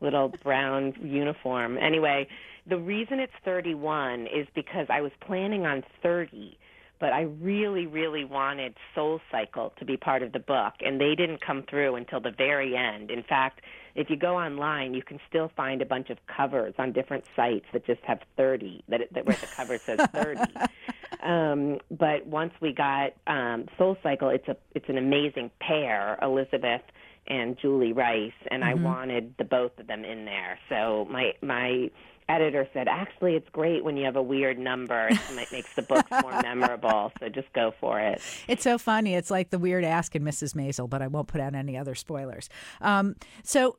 [0.00, 1.78] little brown uniform.
[1.78, 2.28] Anyway,
[2.66, 6.58] the reason it's 31 is because I was planning on 30
[7.02, 11.16] but I really, really wanted Soul Cycle to be part of the book, and they
[11.16, 13.10] didn't come through until the very end.
[13.10, 13.60] In fact,
[13.96, 17.66] if you go online, you can still find a bunch of covers on different sites
[17.72, 20.42] that just have 30, that, that where the cover says 30.
[21.24, 26.82] um, but once we got um, SoulCycle, it's a it's an amazing pair, Elizabeth
[27.26, 28.78] and Julie Rice, and mm-hmm.
[28.78, 30.56] I wanted the both of them in there.
[30.68, 31.90] So my my
[32.28, 35.08] editor said, actually, it's great when you have a weird number.
[35.10, 35.20] It
[35.52, 37.12] makes the books more memorable.
[37.20, 38.20] So just go for it.
[38.48, 39.14] It's so funny.
[39.14, 40.54] It's like the weird ask in Mrs.
[40.54, 42.48] Maisel, but I won't put out any other spoilers.
[42.80, 43.78] Um, so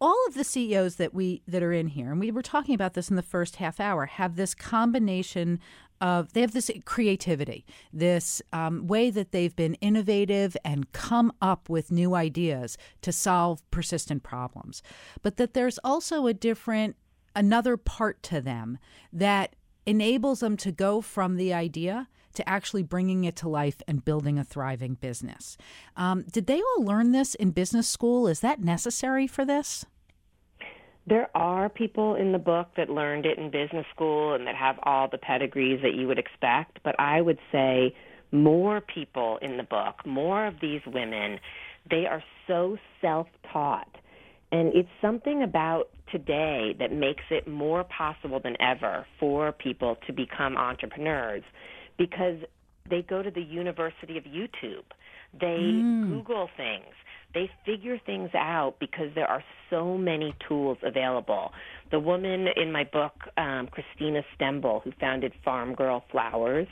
[0.00, 2.94] all of the CEOs that we that are in here, and we were talking about
[2.94, 5.58] this in the first half hour, have this combination
[6.00, 11.68] of they have this creativity, this um, way that they've been innovative and come up
[11.68, 14.82] with new ideas to solve persistent problems,
[15.22, 16.96] but that there's also a different
[17.36, 18.78] another part to them
[19.12, 24.04] that enables them to go from the idea to actually bringing it to life and
[24.04, 25.56] building a thriving business.
[25.96, 28.26] Um, did they all learn this in business school?
[28.26, 29.86] Is that necessary for this?
[31.06, 34.76] There are people in the book that learned it in business school and that have
[34.82, 37.94] all the pedigrees that you would expect, but I would say
[38.32, 41.38] more people in the book, more of these women,
[41.88, 43.88] they are so self taught.
[44.52, 50.12] And it's something about today that makes it more possible than ever for people to
[50.12, 51.42] become entrepreneurs
[51.98, 52.36] because
[52.88, 54.84] they go to the University of YouTube.
[55.38, 56.08] They mm.
[56.08, 56.94] Google things.
[57.34, 61.52] They figure things out because there are so many tools available.
[61.90, 66.68] The woman in my book, um, Christina Stembel, who founded Farmgirl Flowers,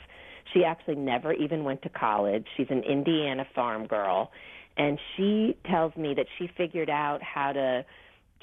[0.53, 2.45] she actually never even went to college.
[2.55, 4.31] She's an Indiana farm girl.
[4.77, 7.85] And she tells me that she figured out how to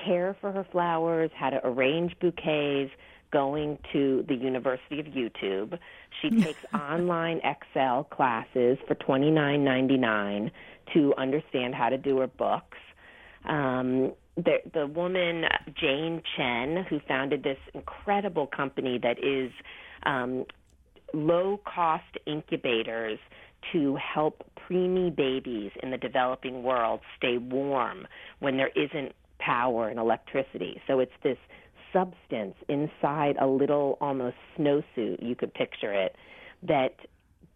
[0.05, 2.90] care for her flowers, how to arrange bouquets,
[3.33, 5.79] going to the University of YouTube.
[6.21, 10.51] She takes online Excel classes for twenty nine ninety nine
[10.95, 12.79] to understand how to do her books.
[13.45, 19.51] Um, the the woman Jane Chen, who founded this incredible company that is
[20.05, 20.45] um,
[21.12, 23.18] low cost incubators
[23.72, 28.07] to help preemie babies in the developing world stay warm
[28.40, 30.81] when there isn't power and electricity.
[30.87, 31.38] So it's this
[31.92, 36.16] substance inside a little almost snowsuit, you could picture it,
[36.62, 36.94] that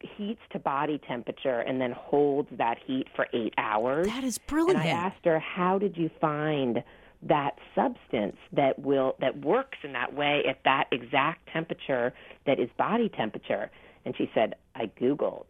[0.01, 4.07] heats to body temperature and then holds that heat for eight hours.
[4.07, 4.81] That is brilliant.
[4.81, 6.83] And I asked her, how did you find
[7.23, 12.13] that substance that will that works in that way at that exact temperature
[12.47, 13.71] that is body temperature?
[14.05, 15.47] And she said, I Googled.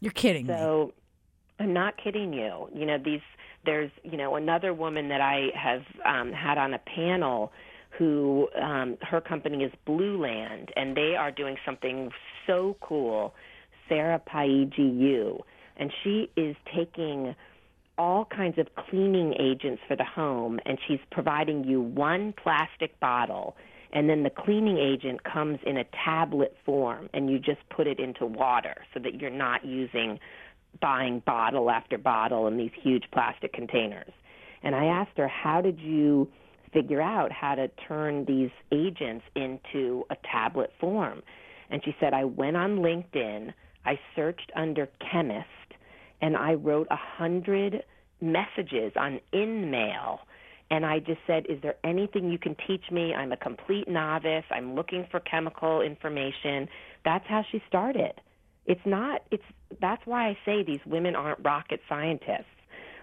[0.00, 0.92] You're kidding so,
[1.58, 1.66] me.
[1.66, 2.68] I'm not kidding you.
[2.74, 3.20] You know, these
[3.64, 7.52] there's, you know, another woman that I have um, had on a panel
[7.90, 12.10] who um, her company is Blueland, and they are doing something
[12.46, 13.34] so cool.
[13.88, 15.40] Sarah Paiji
[15.76, 17.34] and she is taking
[17.96, 23.56] all kinds of cleaning agents for the home, and she's providing you one plastic bottle,
[23.92, 27.98] and then the cleaning agent comes in a tablet form, and you just put it
[27.98, 30.18] into water so that you're not using
[30.80, 34.12] buying bottle after bottle in these huge plastic containers.
[34.62, 36.28] And I asked her, how did you
[36.72, 41.22] figure out how to turn these agents into a tablet form?
[41.70, 43.52] And she said, I went on LinkedIn,
[43.84, 45.46] I searched under chemist,
[46.20, 47.82] and I wrote a hundred
[48.20, 50.18] messages on InMail.
[50.70, 53.14] And I just said, Is there anything you can teach me?
[53.14, 54.44] I'm a complete novice.
[54.50, 56.68] I'm looking for chemical information.
[57.04, 58.12] That's how she started.
[58.66, 59.44] It's not, it's,
[59.80, 62.44] that's why I say these women aren't rocket scientists.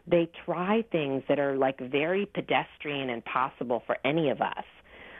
[0.07, 4.63] They try things that are like very pedestrian and possible for any of us.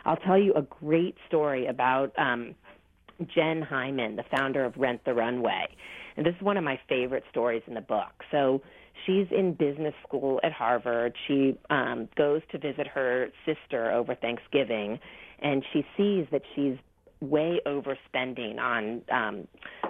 [0.06, 2.54] I'll tell you a great story about um,
[3.34, 5.68] Jen Hyman, the founder of Rent the Runway.
[6.16, 8.24] And this is one of my favorite stories in the book.
[8.32, 8.62] So
[9.06, 11.16] she's in business school at Harvard.
[11.28, 15.00] She um, goes to visit her sister over Thanksgiving,
[15.40, 16.78] and she sees that she's
[17.22, 19.48] way overspending on um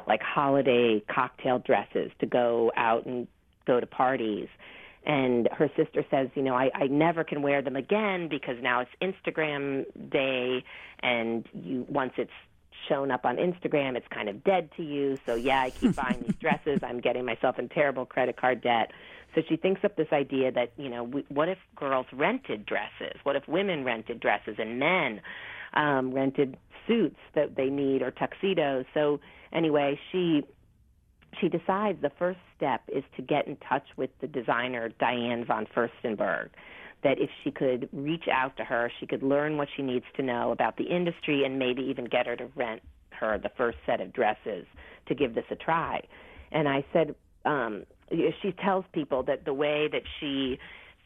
[0.08, 3.28] like holiday cocktail dresses to go out and
[3.66, 4.48] go to parties
[5.06, 8.82] and her sister says, you know, I, I never can wear them again because now
[8.82, 10.64] it's Instagram day,
[11.02, 12.32] and you once it's
[12.88, 15.18] shown up on Instagram, it's kind of dead to you.
[15.26, 16.80] So yeah, I keep buying these dresses.
[16.84, 18.92] I'm getting myself in terrible credit card debt.
[19.34, 23.20] So she thinks up this idea that you know, we, what if girls rented dresses?
[23.24, 25.22] What if women rented dresses and men
[25.76, 26.58] um, rented
[26.88, 28.86] suits that they need or tuxedos.
[28.94, 29.20] So
[29.52, 30.44] anyway, she
[31.42, 35.68] she decides the first step is to get in touch with the designer Diane von
[35.76, 36.50] Furstenberg.
[37.06, 40.24] That if she could reach out to her, she could learn what she needs to
[40.24, 44.02] know about the industry and maybe even get her to rent her the first set
[44.02, 44.66] of dresses
[45.08, 46.02] to give this a try.
[46.52, 47.16] And I said,
[47.46, 50.58] um, she tells people that the way that she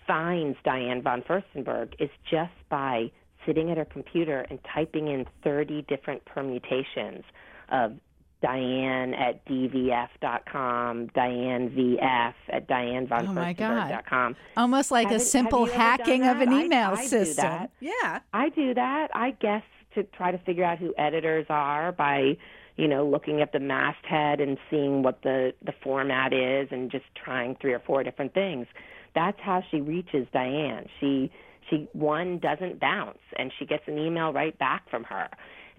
[0.07, 3.11] finds Diane von Furstenberg is just by
[3.45, 7.23] sitting at her computer and typing in 30 different permutations
[7.71, 7.93] of
[8.41, 14.35] Diane at dvf.com, Diane VF at dianevonfurstenberg.com.
[14.57, 16.49] Oh Almost like Haven't- a simple have you ever hacking of an?
[16.49, 17.43] I- email I do system.
[17.45, 17.71] that.
[17.79, 18.19] Yeah.
[18.33, 19.09] I do that.
[19.13, 19.63] I guess
[19.95, 22.37] to try to figure out who editors are by,
[22.77, 27.05] you know, looking at the masthead and seeing what the the format is and just
[27.15, 28.67] trying three or four different things.
[29.15, 30.87] That's how she reaches Diane.
[30.99, 31.31] She
[31.69, 35.27] she one doesn't bounce and she gets an email right back from her.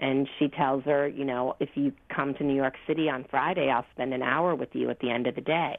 [0.01, 3.69] And she tells her, you know, if you come to New York City on Friday,
[3.69, 5.79] I'll spend an hour with you at the end of the day.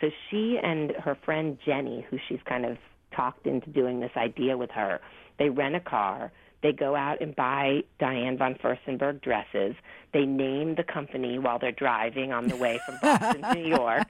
[0.00, 2.78] So she and her friend Jenny, who she's kind of
[3.14, 5.00] talked into doing this idea with her,
[5.38, 6.30] they rent a car.
[6.62, 9.74] They go out and buy Diane von Furstenberg dresses.
[10.12, 14.06] They name the company while they're driving on the way from Boston to New York.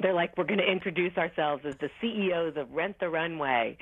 [0.00, 3.76] They're like, we're going to introduce ourselves as the CEOs of Rent the Runway.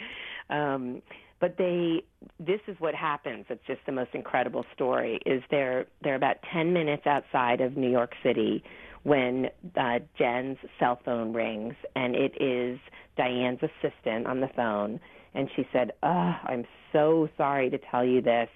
[0.48, 1.02] Um,
[1.40, 2.02] but they,
[2.40, 3.46] this is what happens.
[3.48, 5.20] It's just the most incredible story.
[5.24, 8.62] Is they're they're about ten minutes outside of New York City
[9.04, 9.46] when
[9.76, 12.78] uh, Jen's cell phone rings, and it is
[13.16, 15.00] Diane's assistant on the phone,
[15.34, 18.48] and she said, "Oh, I'm so sorry to tell you this."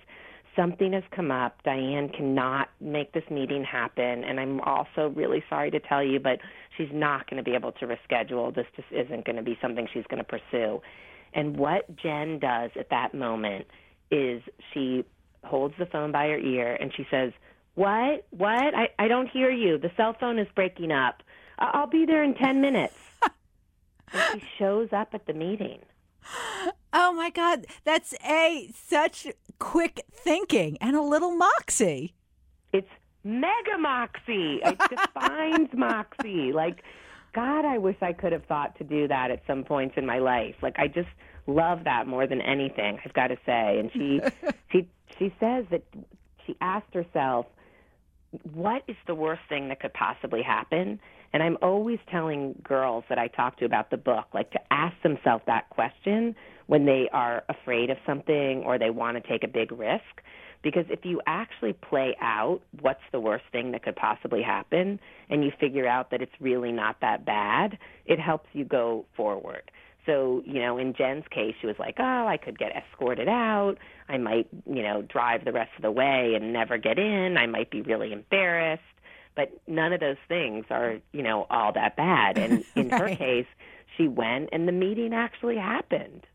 [0.55, 1.57] Something has come up.
[1.65, 6.41] Diane cannot make this meeting happen, and I'm also really sorry to tell you, but
[6.77, 8.55] she's not going to be able to reschedule.
[8.55, 10.83] This just isn't going to be something she's going to pursue.
[11.35, 13.67] And what Jen does at that moment
[14.11, 15.05] is she
[15.45, 17.33] holds the phone by her ear and she says,
[17.75, 18.27] What?
[18.31, 18.75] What?
[18.75, 19.79] I, I don't hear you.
[19.79, 21.23] The cell phone is breaking up.
[21.59, 22.97] I'll be there in 10 minutes.
[24.13, 25.81] and she shows up at the meeting.
[26.93, 29.27] Oh my God, that's a such
[29.59, 32.15] quick thinking and a little moxie.
[32.73, 32.89] It's
[33.25, 34.61] mega moxie.
[34.63, 36.53] It defines moxie.
[36.53, 36.83] Like,
[37.35, 40.19] God, I wish I could have thought to do that at some points in my
[40.19, 40.55] life.
[40.63, 41.09] Like, I just
[41.47, 42.99] love that more than anything.
[43.05, 43.79] I've got to say.
[43.79, 44.21] And she,
[44.73, 45.83] she, she says that
[46.47, 47.47] she asked herself,
[48.53, 51.01] "What is the worst thing that could possibly happen?"
[51.33, 54.95] And I'm always telling girls that I talk to about the book, like to ask
[55.03, 59.49] themselves that question when they are afraid of something or they want to take a
[59.49, 60.23] big risk.
[60.63, 65.45] Because if you actually play out what's the worst thing that could possibly happen and
[65.45, 69.71] you figure out that it's really not that bad, it helps you go forward.
[70.07, 73.77] So, you know, in Jen's case, she was like, oh, I could get escorted out.
[74.09, 77.37] I might, you know, drive the rest of the way and never get in.
[77.37, 78.83] I might be really embarrassed.
[79.35, 82.37] But none of those things are, you know, all that bad.
[82.37, 83.01] And in right.
[83.01, 83.47] her case,
[83.97, 86.27] she went and the meeting actually happened.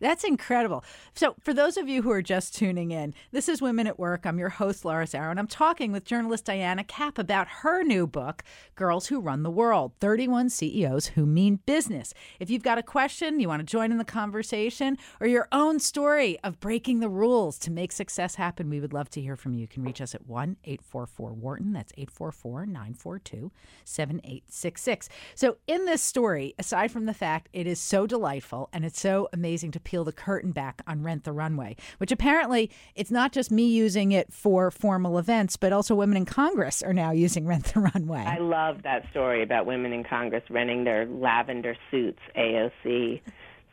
[0.00, 0.82] That's incredible.
[1.14, 4.24] So, for those of you who are just tuning in, this is Women at Work.
[4.24, 8.06] I'm your host, Laura Zarrow, and I'm talking with journalist Diana Kapp about her new
[8.06, 8.42] book,
[8.76, 12.14] Girls Who Run the World 31 CEOs Who Mean Business.
[12.38, 15.78] If you've got a question, you want to join in the conversation, or your own
[15.78, 19.52] story of breaking the rules to make success happen, we would love to hear from
[19.52, 19.60] you.
[19.60, 21.74] You can reach us at 1 844 Wharton.
[21.74, 23.52] That's 844 942
[23.84, 25.10] 7866.
[25.34, 29.28] So, in this story, aside from the fact it is so delightful and it's so
[29.34, 33.50] amazing to peel the curtain back on Rent the Runway, which apparently it's not just
[33.50, 37.64] me using it for formal events, but also women in Congress are now using Rent
[37.74, 38.20] the Runway.
[38.20, 43.20] I love that story about women in Congress renting their lavender suits, AOC,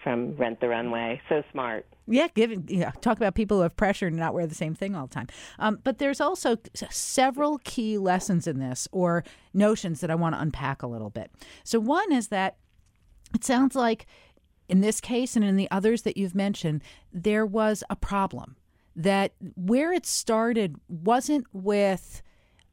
[0.04, 1.22] from Rent the Runway.
[1.30, 1.86] So smart.
[2.08, 4.96] Yeah, given yeah, talk about people who have pressure and not wear the same thing
[4.96, 5.28] all the time.
[5.60, 6.58] Um, but there's also
[6.90, 11.30] several key lessons in this or notions that I want to unpack a little bit.
[11.64, 12.58] So one is that
[13.34, 14.08] it sounds like
[14.70, 18.56] in this case and in the others that you've mentioned, there was a problem.
[18.96, 22.22] That where it started wasn't with,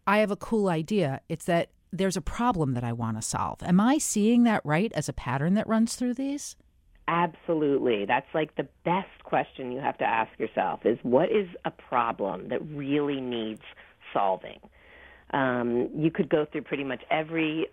[0.07, 1.21] I have a cool idea.
[1.29, 3.63] It's that there's a problem that I want to solve.
[3.63, 6.57] Am I seeing that right as a pattern that runs through these?
[7.07, 8.07] Absolutely.
[8.07, 12.49] That's like the best question you have to ask yourself is what is a problem
[12.49, 13.63] that really needs
[14.13, 14.59] solving?
[15.33, 17.67] Um, you could go through pretty much every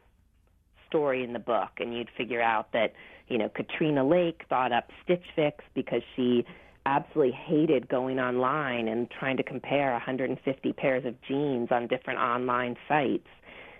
[0.92, 2.94] story in the book and you'd figure out that
[3.32, 6.46] you know, Katrina Lake thought up Stitch Fix because she
[6.86, 12.76] absolutely hated going online and trying to compare 150 pairs of jeans on different online
[12.89, 13.28] sites.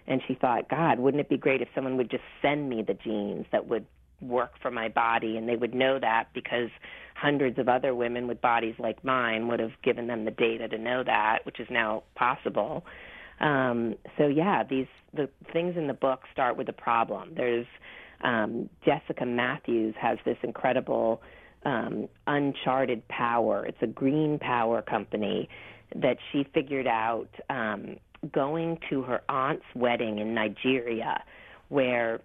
[0.07, 2.93] And she thought, God, wouldn't it be great if someone would just send me the
[2.93, 3.86] jeans that would
[4.22, 6.70] work for my body and they would know that because
[7.16, 10.78] hundreds of other women with bodies like mine would have given them the data to
[10.78, 12.86] know that, which is now possible.
[13.41, 17.34] Um, so yeah, these the things in the book start with a problem.
[17.36, 17.68] There's
[18.22, 21.22] um, Jessica Matthews has this incredible
[21.66, 23.66] um, uncharted power.
[23.66, 25.49] It's a green power company
[25.95, 27.97] that she figured out um,
[28.32, 31.24] going to her aunt's wedding in Nigeria,
[31.70, 32.22] where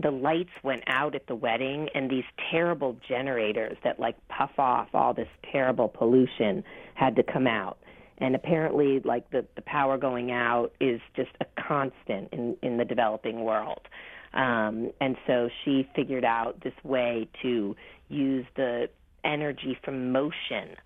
[0.00, 4.88] the lights went out at the wedding and these terrible generators that like puff off
[4.94, 6.62] all this terrible pollution
[6.94, 7.78] had to come out
[8.18, 12.84] and apparently like the the power going out is just a constant in in the
[12.84, 13.80] developing world.
[14.34, 17.74] Um, and so she figured out this way to
[18.08, 18.88] use the
[19.24, 20.76] energy from motion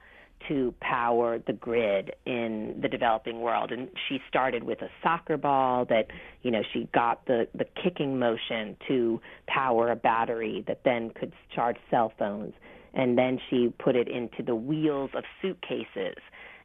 [0.48, 3.70] to power the grid in the developing world.
[3.70, 6.08] And she started with a soccer ball that
[6.42, 11.32] you know she got the the kicking motion to power a battery that then could
[11.54, 12.54] charge cell phones.
[12.94, 16.18] And then she put it into the wheels of suitcases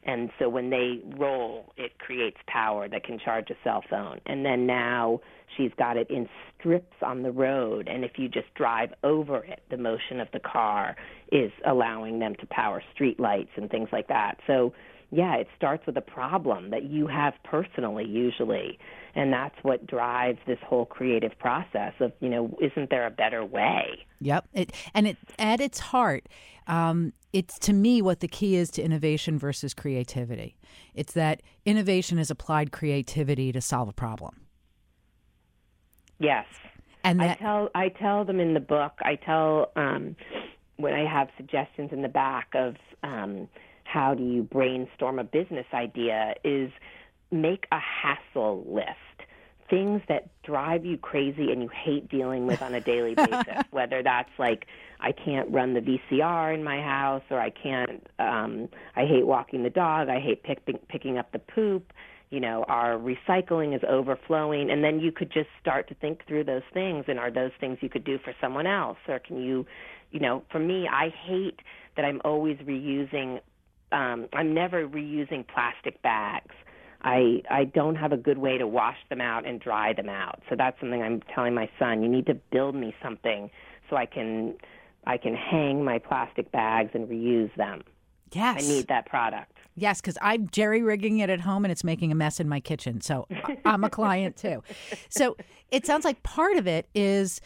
[0.08, 4.20] and so when they roll, it creates power that can charge a cell phone.
[4.24, 5.20] And then now
[5.54, 6.26] she's got it in
[6.58, 7.88] strips on the road.
[7.88, 10.96] And if you just drive over it, the motion of the car
[11.30, 14.38] is allowing them to power street lights and things like that.
[14.46, 14.72] So
[15.10, 18.78] yeah, it starts with a problem that you have personally usually.
[19.14, 23.44] And that's what drives this whole creative process of, you know, isn't there a better
[23.44, 24.06] way?
[24.20, 24.48] Yep.
[24.52, 26.28] It, and it, at its heart,
[26.66, 30.56] um, it's to me what the key is to innovation versus creativity.
[30.94, 34.42] It's that innovation is applied creativity to solve a problem.
[36.18, 36.46] Yes.
[37.02, 38.92] And that, I tell I tell them in the book.
[39.00, 40.16] I tell um,
[40.76, 43.48] when I have suggestions in the back of um,
[43.88, 46.70] how do you brainstorm a business idea is
[47.30, 49.28] make a hassle list
[49.70, 54.02] things that drive you crazy and you hate dealing with on a daily basis whether
[54.02, 54.66] that's like
[55.00, 59.62] i can't run the vcr in my house or i can't um i hate walking
[59.62, 61.92] the dog i hate pick, picking up the poop
[62.30, 64.70] you know, our recycling is overflowing.
[64.70, 67.06] And then you could just start to think through those things.
[67.08, 68.98] And are those things you could do for someone else?
[69.08, 69.66] Or can you,
[70.10, 71.60] you know, for me, I hate
[71.96, 73.40] that I'm always reusing,
[73.92, 76.54] um, I'm never reusing plastic bags.
[77.02, 80.42] I I don't have a good way to wash them out and dry them out.
[80.48, 82.02] So that's something I'm telling my son.
[82.02, 83.50] You need to build me something
[83.88, 84.54] so I can
[85.06, 87.82] I can hang my plastic bags and reuse them.
[88.32, 88.62] Yes.
[88.62, 89.52] I need that product.
[89.74, 92.60] Yes, because I'm jerry rigging it at home and it's making a mess in my
[92.60, 93.00] kitchen.
[93.00, 93.26] So
[93.64, 94.62] I'm a client too.
[95.08, 95.36] So
[95.70, 97.40] it sounds like part of it is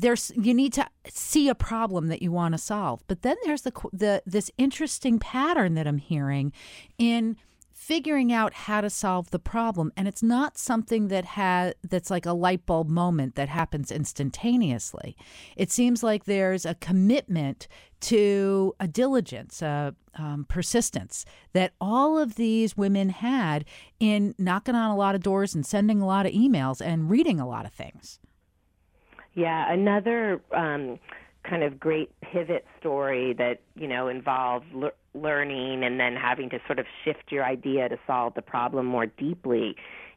[0.00, 3.62] there's you need to see a problem that you want to solve, but then there's
[3.62, 6.52] the the this interesting pattern that I'm hearing
[6.98, 7.36] in
[7.72, 9.90] figuring out how to solve the problem.
[9.96, 15.16] And it's not something that has that's like a light bulb moment that happens instantaneously.
[15.56, 17.68] It seems like there's a commitment
[18.02, 23.64] to a diligence a um, persistence that all of these women had
[23.98, 27.38] in knocking on a lot of doors and sending a lot of emails and reading
[27.38, 28.18] a lot of things
[29.34, 30.98] yeah another um,
[31.48, 36.58] kind of great pivot story that you know involves le- learning and then having to
[36.66, 39.74] sort of shift your idea to solve the problem more deeply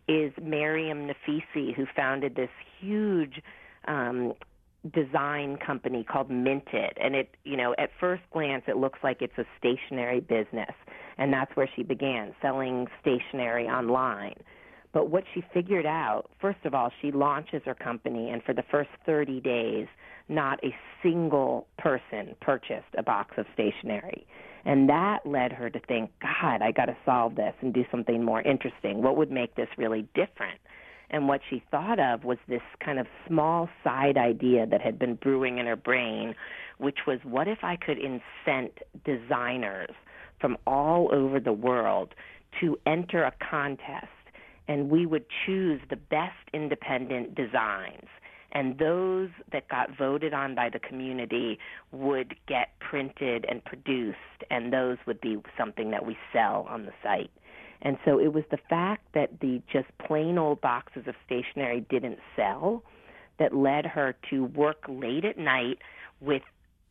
[0.08, 2.50] is Mariam Naficy, who founded this
[2.80, 3.42] huge
[3.88, 4.34] um,
[4.94, 6.98] design company called Minted.
[7.02, 10.74] And it, you know, at first glance, it looks like it's a stationary business.
[11.18, 14.36] And that's where she began, selling stationery online.
[14.94, 18.64] But what she figured out, first of all, she launches her company, and for the
[18.70, 19.88] first 30 days,
[20.30, 24.26] not a single person purchased a box of stationery.
[24.66, 28.24] And that led her to think, God, I got to solve this and do something
[28.24, 29.02] more interesting.
[29.02, 30.60] What would make this really different?
[31.10, 35.16] And what she thought of was this kind of small side idea that had been
[35.16, 36.34] brewing in her brain,
[36.78, 38.72] which was what if I could incent
[39.04, 39.92] designers
[40.40, 42.16] from all over the world
[42.62, 44.08] to enter a contest
[44.68, 48.08] and we would choose the best independent designs
[48.54, 51.58] and those that got voted on by the community
[51.92, 54.18] would get printed and produced,
[54.50, 57.32] and those would be something that we sell on the site.
[57.82, 62.20] And so it was the fact that the just plain old boxes of stationery didn't
[62.36, 62.84] sell
[63.40, 65.80] that led her to work late at night
[66.22, 66.44] with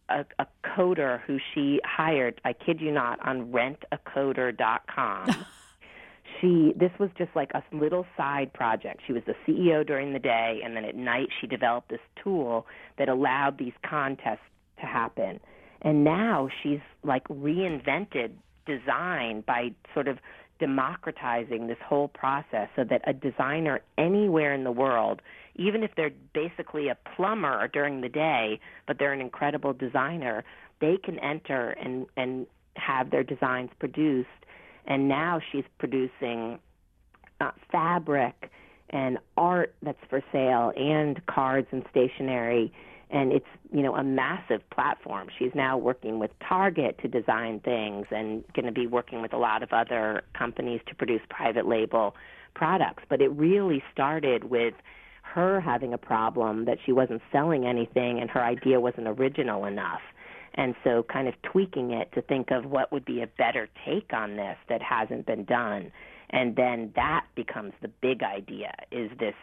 [0.08, 5.46] a, a coder who she hired, I kid you not, on rentacoder.com.
[6.42, 9.00] she this was just like a little side project.
[9.06, 12.66] She was the CEO during the day and then at night she developed this tool
[12.98, 14.40] that allowed these contests
[14.80, 15.40] to happen.
[15.80, 18.32] And now she's like reinvented
[18.66, 20.18] design by sort of
[20.58, 25.20] democratizing this whole process so that a designer anywhere in the world,
[25.56, 30.44] even if they're basically a plumber during the day, but they're an incredible designer,
[30.80, 34.28] they can enter and and have their designs produced
[34.86, 36.58] and now she's producing
[37.40, 38.50] uh, fabric
[38.90, 42.72] and art that's for sale and cards and stationery.
[43.10, 45.28] And it's you know a massive platform.
[45.38, 49.38] She's now working with target to design things and going to be working with a
[49.38, 52.14] lot of other companies to produce private label
[52.54, 53.02] products.
[53.08, 54.74] But it really started with
[55.22, 60.00] her having a problem that she wasn't selling anything and her idea wasn't original enough
[60.54, 64.12] and so kind of tweaking it to think of what would be a better take
[64.12, 65.90] on this that hasn't been done.
[66.30, 69.34] And then that becomes the big idea is this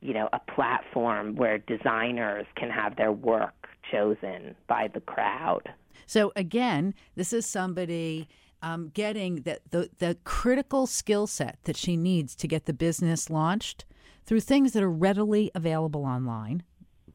[0.00, 5.72] you know a platform where designers can have their work chosen by the crowd.
[6.06, 8.28] So again this is somebody
[8.62, 13.28] um, getting the, the, the critical skill set that she needs to get the business
[13.30, 13.84] launched
[14.24, 16.62] through things that are readily available online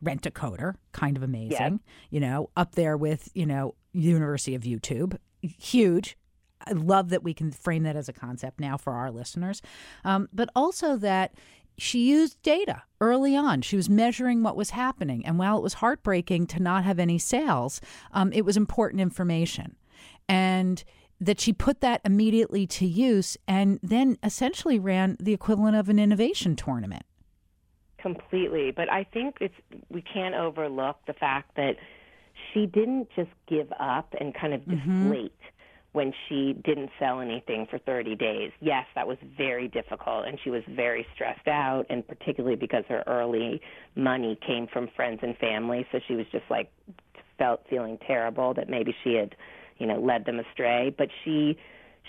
[0.01, 1.79] rent a coder, kind of amazing.
[2.09, 6.17] You know, up there with, you know, University of YouTube, huge.
[6.65, 9.61] I love that we can frame that as a concept now for our listeners.
[10.03, 11.33] Um, but also that
[11.77, 13.61] she used data early on.
[13.61, 15.25] She was measuring what was happening.
[15.25, 17.81] And while it was heartbreaking to not have any sales,
[18.11, 19.75] um, it was important information.
[20.29, 20.83] And
[21.19, 25.99] that she put that immediately to use and then essentially ran the equivalent of an
[25.99, 27.03] innovation tournament.
[28.01, 29.53] Completely, but I think it's
[29.89, 31.75] we can't overlook the fact that
[32.51, 35.03] she didn't just give up and kind of mm-hmm.
[35.03, 35.31] deflate
[35.93, 38.51] when she didn't sell anything for 30 days.
[38.61, 43.03] Yes, that was very difficult and she was very stressed out and particularly because her
[43.07, 43.61] early
[43.95, 46.71] money came from friends and family, so she was just like
[47.37, 49.35] felt feeling terrible that maybe she had,
[49.79, 51.57] you know, led them astray, but she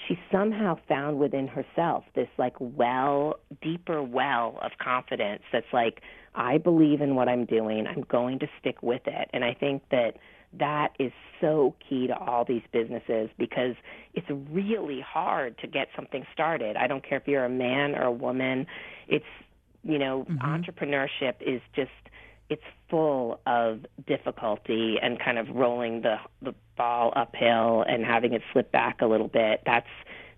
[0.09, 6.01] she somehow found within herself this like well, deeper well of confidence that's like,
[6.35, 7.87] I believe in what I'm doing.
[7.87, 9.29] I'm going to stick with it.
[9.33, 10.17] And I think that
[10.59, 13.75] that is so key to all these businesses because
[14.15, 16.77] it's really hard to get something started.
[16.77, 18.67] I don't care if you're a man or a woman.
[19.09, 19.25] It's,
[19.83, 20.39] you know, mm-hmm.
[20.39, 21.91] entrepreneurship is just
[22.53, 28.43] it's full of difficulty and kind of rolling the the ball uphill and having it
[28.53, 29.63] slip back a little bit.
[29.65, 29.87] That's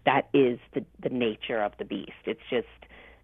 [0.06, 2.12] that is the the nature of the beast.
[2.24, 2.68] It's just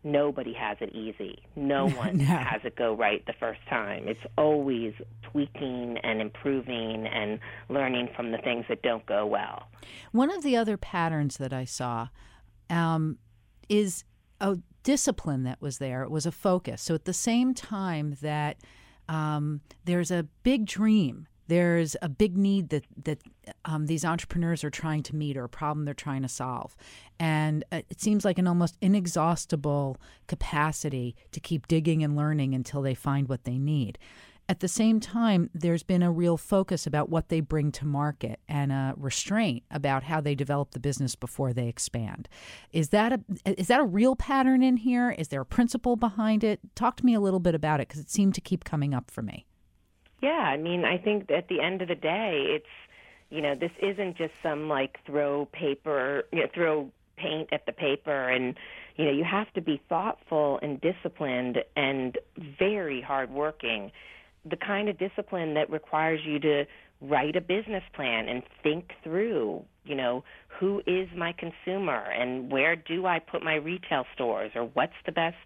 [0.02, 1.38] nobody has it easy.
[1.54, 2.24] No one no.
[2.24, 4.08] has it go right the first time.
[4.08, 7.38] It's always tweaking and improving and
[7.68, 9.68] learning from the things that don't go well.
[10.10, 12.08] One of the other patterns that I saw
[12.68, 13.18] um,
[13.68, 14.04] is
[14.40, 16.02] a discipline that was there.
[16.02, 16.82] It was a focus.
[16.82, 18.56] So at the same time that
[19.10, 23.18] um, there's a big dream there's a big need that that
[23.64, 26.76] um, these entrepreneurs are trying to meet or a problem they're trying to solve,
[27.18, 29.96] and uh, it seems like an almost inexhaustible
[30.28, 33.98] capacity to keep digging and learning until they find what they need.
[34.50, 38.40] At the same time, there's been a real focus about what they bring to market
[38.48, 42.28] and a restraint about how they develop the business before they expand.
[42.72, 45.12] Is that a is that a real pattern in here?
[45.12, 46.58] Is there a principle behind it?
[46.74, 49.08] Talk to me a little bit about it because it seemed to keep coming up
[49.08, 49.46] for me.
[50.20, 52.66] Yeah, I mean, I think at the end of the day, it's
[53.30, 57.72] you know, this isn't just some like throw paper, you know, throw paint at the
[57.72, 58.56] paper and
[58.96, 62.18] you know, you have to be thoughtful and disciplined and
[62.58, 63.92] very hardworking.
[64.48, 66.64] The kind of discipline that requires you to
[67.00, 72.76] write a business plan and think through, you know, who is my consumer and where
[72.76, 75.36] do I put my retail stores or what's the best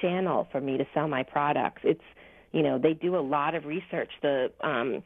[0.00, 1.82] channel for me to sell my products.
[1.84, 2.04] It's
[2.52, 5.02] you know they do a lot of research the um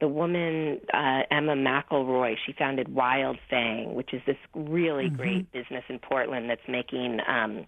[0.00, 5.16] the woman uh, Emma Mcilroy, she founded Wild Fang, which is this really mm-hmm.
[5.16, 7.64] great business in Portland that's making um,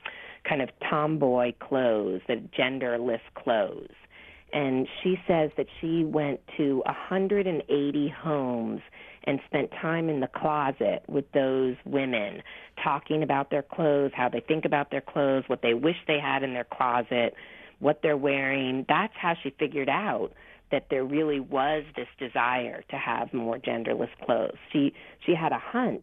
[0.47, 3.95] kind of tomboy clothes, that genderless clothes.
[4.53, 8.81] And she says that she went to 180 homes
[9.25, 12.43] and spent time in the closet with those women,
[12.83, 16.43] talking about their clothes, how they think about their clothes, what they wish they had
[16.43, 17.35] in their closet
[17.79, 18.85] what they're wearing.
[18.89, 20.33] That's how she figured out
[20.71, 24.59] that there really was this desire to have more genderless clothes.
[24.73, 24.93] She
[25.25, 26.03] she had a hunch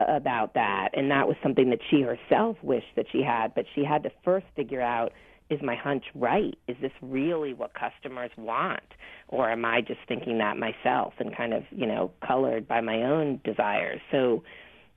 [0.00, 3.82] about that and that was something that she herself wished that she had, but she
[3.84, 5.12] had to first figure out
[5.50, 6.56] is my hunch right?
[6.66, 8.82] Is this really what customers want?
[9.28, 13.02] Or am I just thinking that myself and kind of, you know, colored by my
[13.02, 14.00] own desires?
[14.10, 14.42] So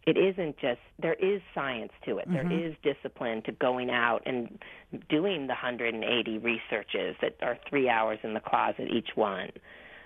[0.07, 2.27] it isn't just there is science to it.
[2.27, 2.49] Mm-hmm.
[2.49, 4.59] There is discipline to going out and
[5.07, 9.49] doing the 180 researches that are three hours in the closet each one.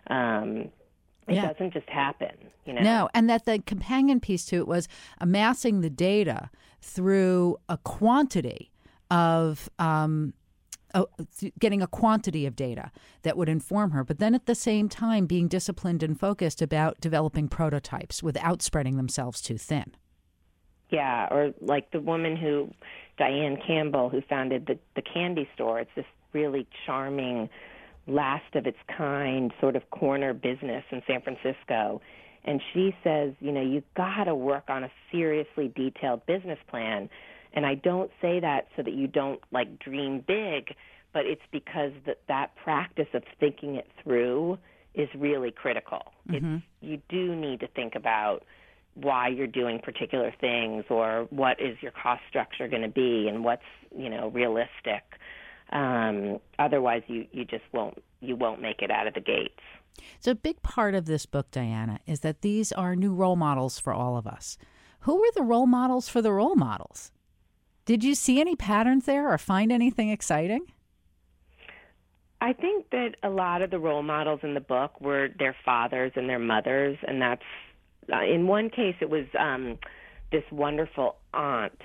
[0.08, 0.70] Um,
[1.26, 1.54] it yeah.
[1.54, 2.36] doesn't just happen,
[2.66, 2.82] you know.
[2.82, 4.90] No, and that the companion piece to it was
[5.22, 6.50] amassing the data
[6.82, 8.73] through a quantity
[9.14, 10.34] of um,
[11.60, 12.92] getting a quantity of data
[13.22, 17.00] that would inform her, but then at the same time being disciplined and focused about
[17.00, 19.96] developing prototypes without spreading themselves too thin.
[20.90, 22.72] Yeah, or like the woman who,
[23.18, 25.80] Diane Campbell, who founded the the candy store.
[25.80, 27.50] It's this really charming,
[28.08, 32.02] last of its kind sort of corner business in San Francisco.
[32.46, 37.10] And she says, you know, you've got to work on a seriously detailed business plan
[37.54, 40.76] and I don't say that so that you don't like dream big,
[41.14, 44.58] but it's because that that practice of thinking it through
[44.96, 46.14] is really critical.
[46.30, 46.56] Mm-hmm.
[46.56, 48.44] It's, you do need to think about
[48.96, 53.44] why you're doing particular things or what is your cost structure going to be and
[53.44, 53.64] what's
[53.96, 55.04] you know realistic.
[55.72, 59.62] Um, otherwise, you you just won't you won't make it out of the gates.
[60.20, 63.78] So a big part of this book, Diana, is that these are new role models
[63.78, 64.58] for all of us.
[65.02, 67.12] Who were the role models for the role models?
[67.86, 70.62] Did you see any patterns there or find anything exciting?
[72.40, 76.12] I think that a lot of the role models in the book were their fathers
[76.16, 77.44] and their mothers, and that's
[78.12, 79.78] uh, in one case it was um,
[80.32, 81.80] this wonderful aunt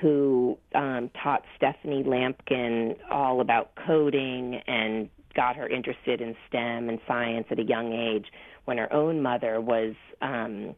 [0.00, 6.98] who um, taught Stephanie Lampkin all about coding and got her interested in STEM and
[7.06, 8.26] science at a young age
[8.64, 10.74] when her own mother was, um,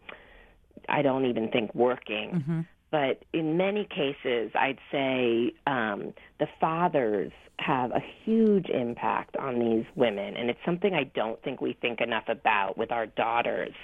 [0.88, 2.66] I don't even think working.
[2.90, 9.84] But in many cases, I'd say um, the fathers have a huge impact on these
[9.94, 13.74] women, and it's something I don't think we think enough about with our daughters.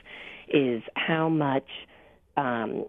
[0.48, 1.66] Is how much
[2.36, 2.84] um,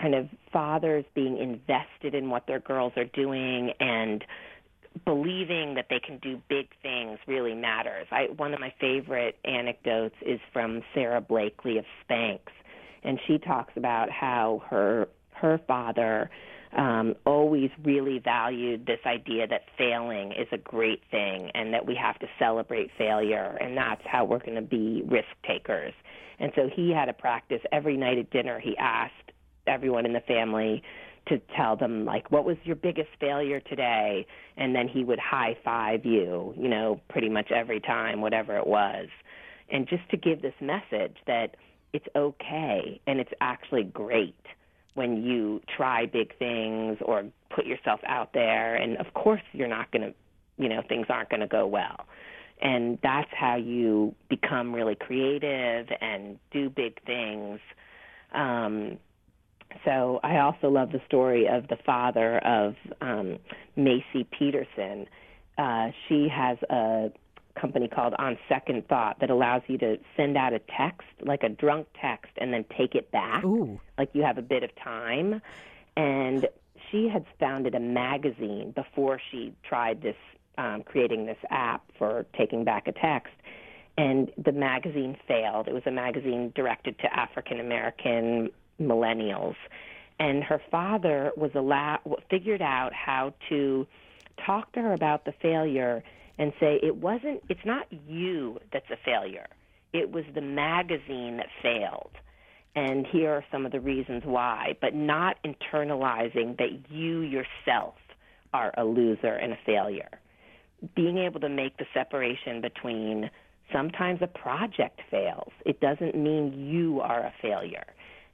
[0.00, 4.24] kind of fathers being invested in what their girls are doing and
[5.04, 8.06] believing that they can do big things really matters.
[8.10, 12.40] I, one of my favorite anecdotes is from Sara Blakely of Spanx,
[13.02, 15.08] and she talks about how her
[15.40, 16.30] her father
[16.76, 21.96] um, always really valued this idea that failing is a great thing and that we
[21.96, 25.92] have to celebrate failure, and that's how we're going to be risk takers.
[26.38, 28.60] And so he had a practice every night at dinner.
[28.60, 29.32] He asked
[29.66, 30.82] everyone in the family
[31.28, 34.26] to tell them like what was your biggest failure today
[34.56, 38.66] and then he would high five you you know pretty much every time whatever it
[38.66, 39.06] was
[39.70, 41.56] and just to give this message that
[41.92, 44.34] it's okay and it's actually great
[44.94, 47.24] when you try big things or
[47.54, 50.14] put yourself out there and of course you're not going to
[50.62, 52.06] you know things aren't going to go well
[52.62, 57.60] and that's how you become really creative and do big things
[58.32, 58.98] um
[59.84, 63.38] so I also love the story of the father of um,
[63.76, 65.06] Maci Peterson.
[65.58, 67.12] Uh, she has a
[67.58, 71.48] company called On Second Thought that allows you to send out a text, like a
[71.48, 73.44] drunk text, and then take it back.
[73.44, 73.80] Ooh.
[73.98, 75.40] Like you have a bit of time.
[75.96, 76.46] And
[76.90, 80.16] she had founded a magazine before she tried this,
[80.58, 83.32] um, creating this app for taking back a text.
[83.98, 85.68] And the magazine failed.
[85.68, 89.56] It was a magazine directed to African American millennials.
[90.18, 93.86] And her father was allowed, figured out how to
[94.44, 96.02] talk to her about the failure
[96.40, 99.46] and say it wasn't it's not you that's a failure.
[99.92, 102.12] It was the magazine that failed.
[102.74, 107.94] And here are some of the reasons why but not internalizing that you yourself
[108.54, 110.08] are a loser and a failure.
[110.96, 113.30] Being able to make the separation between
[113.70, 117.84] sometimes a project fails it doesn't mean you are a failure.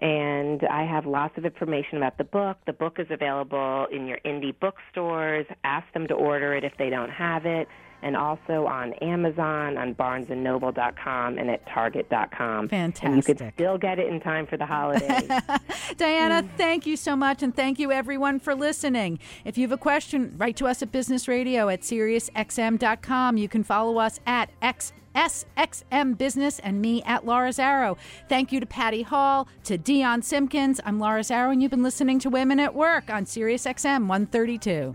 [0.00, 2.56] and I have lots of information about the book.
[2.66, 5.46] The book is available in your indie bookstores.
[5.64, 7.68] Ask them to order it if they don't have it,
[8.02, 12.68] and also on Amazon, on BarnesandNoble.com, and at Target.com.
[12.68, 13.04] Fantastic.
[13.04, 15.28] And you could still get it in time for the holidays.
[15.98, 16.56] Diana, mm.
[16.56, 19.18] thank you so much, and thank you everyone for listening.
[19.44, 23.36] If you have a question, write to us at Business Radio at SiriusXM.com.
[23.36, 27.96] You can follow us at X SXM Business, and me at Laura Zarrow.
[28.28, 30.80] Thank you to Patty Hall, to Dion Simpkins.
[30.84, 34.94] I'm Laura Zarrow, and you've been listening to Women at Work on SiriusXM 132.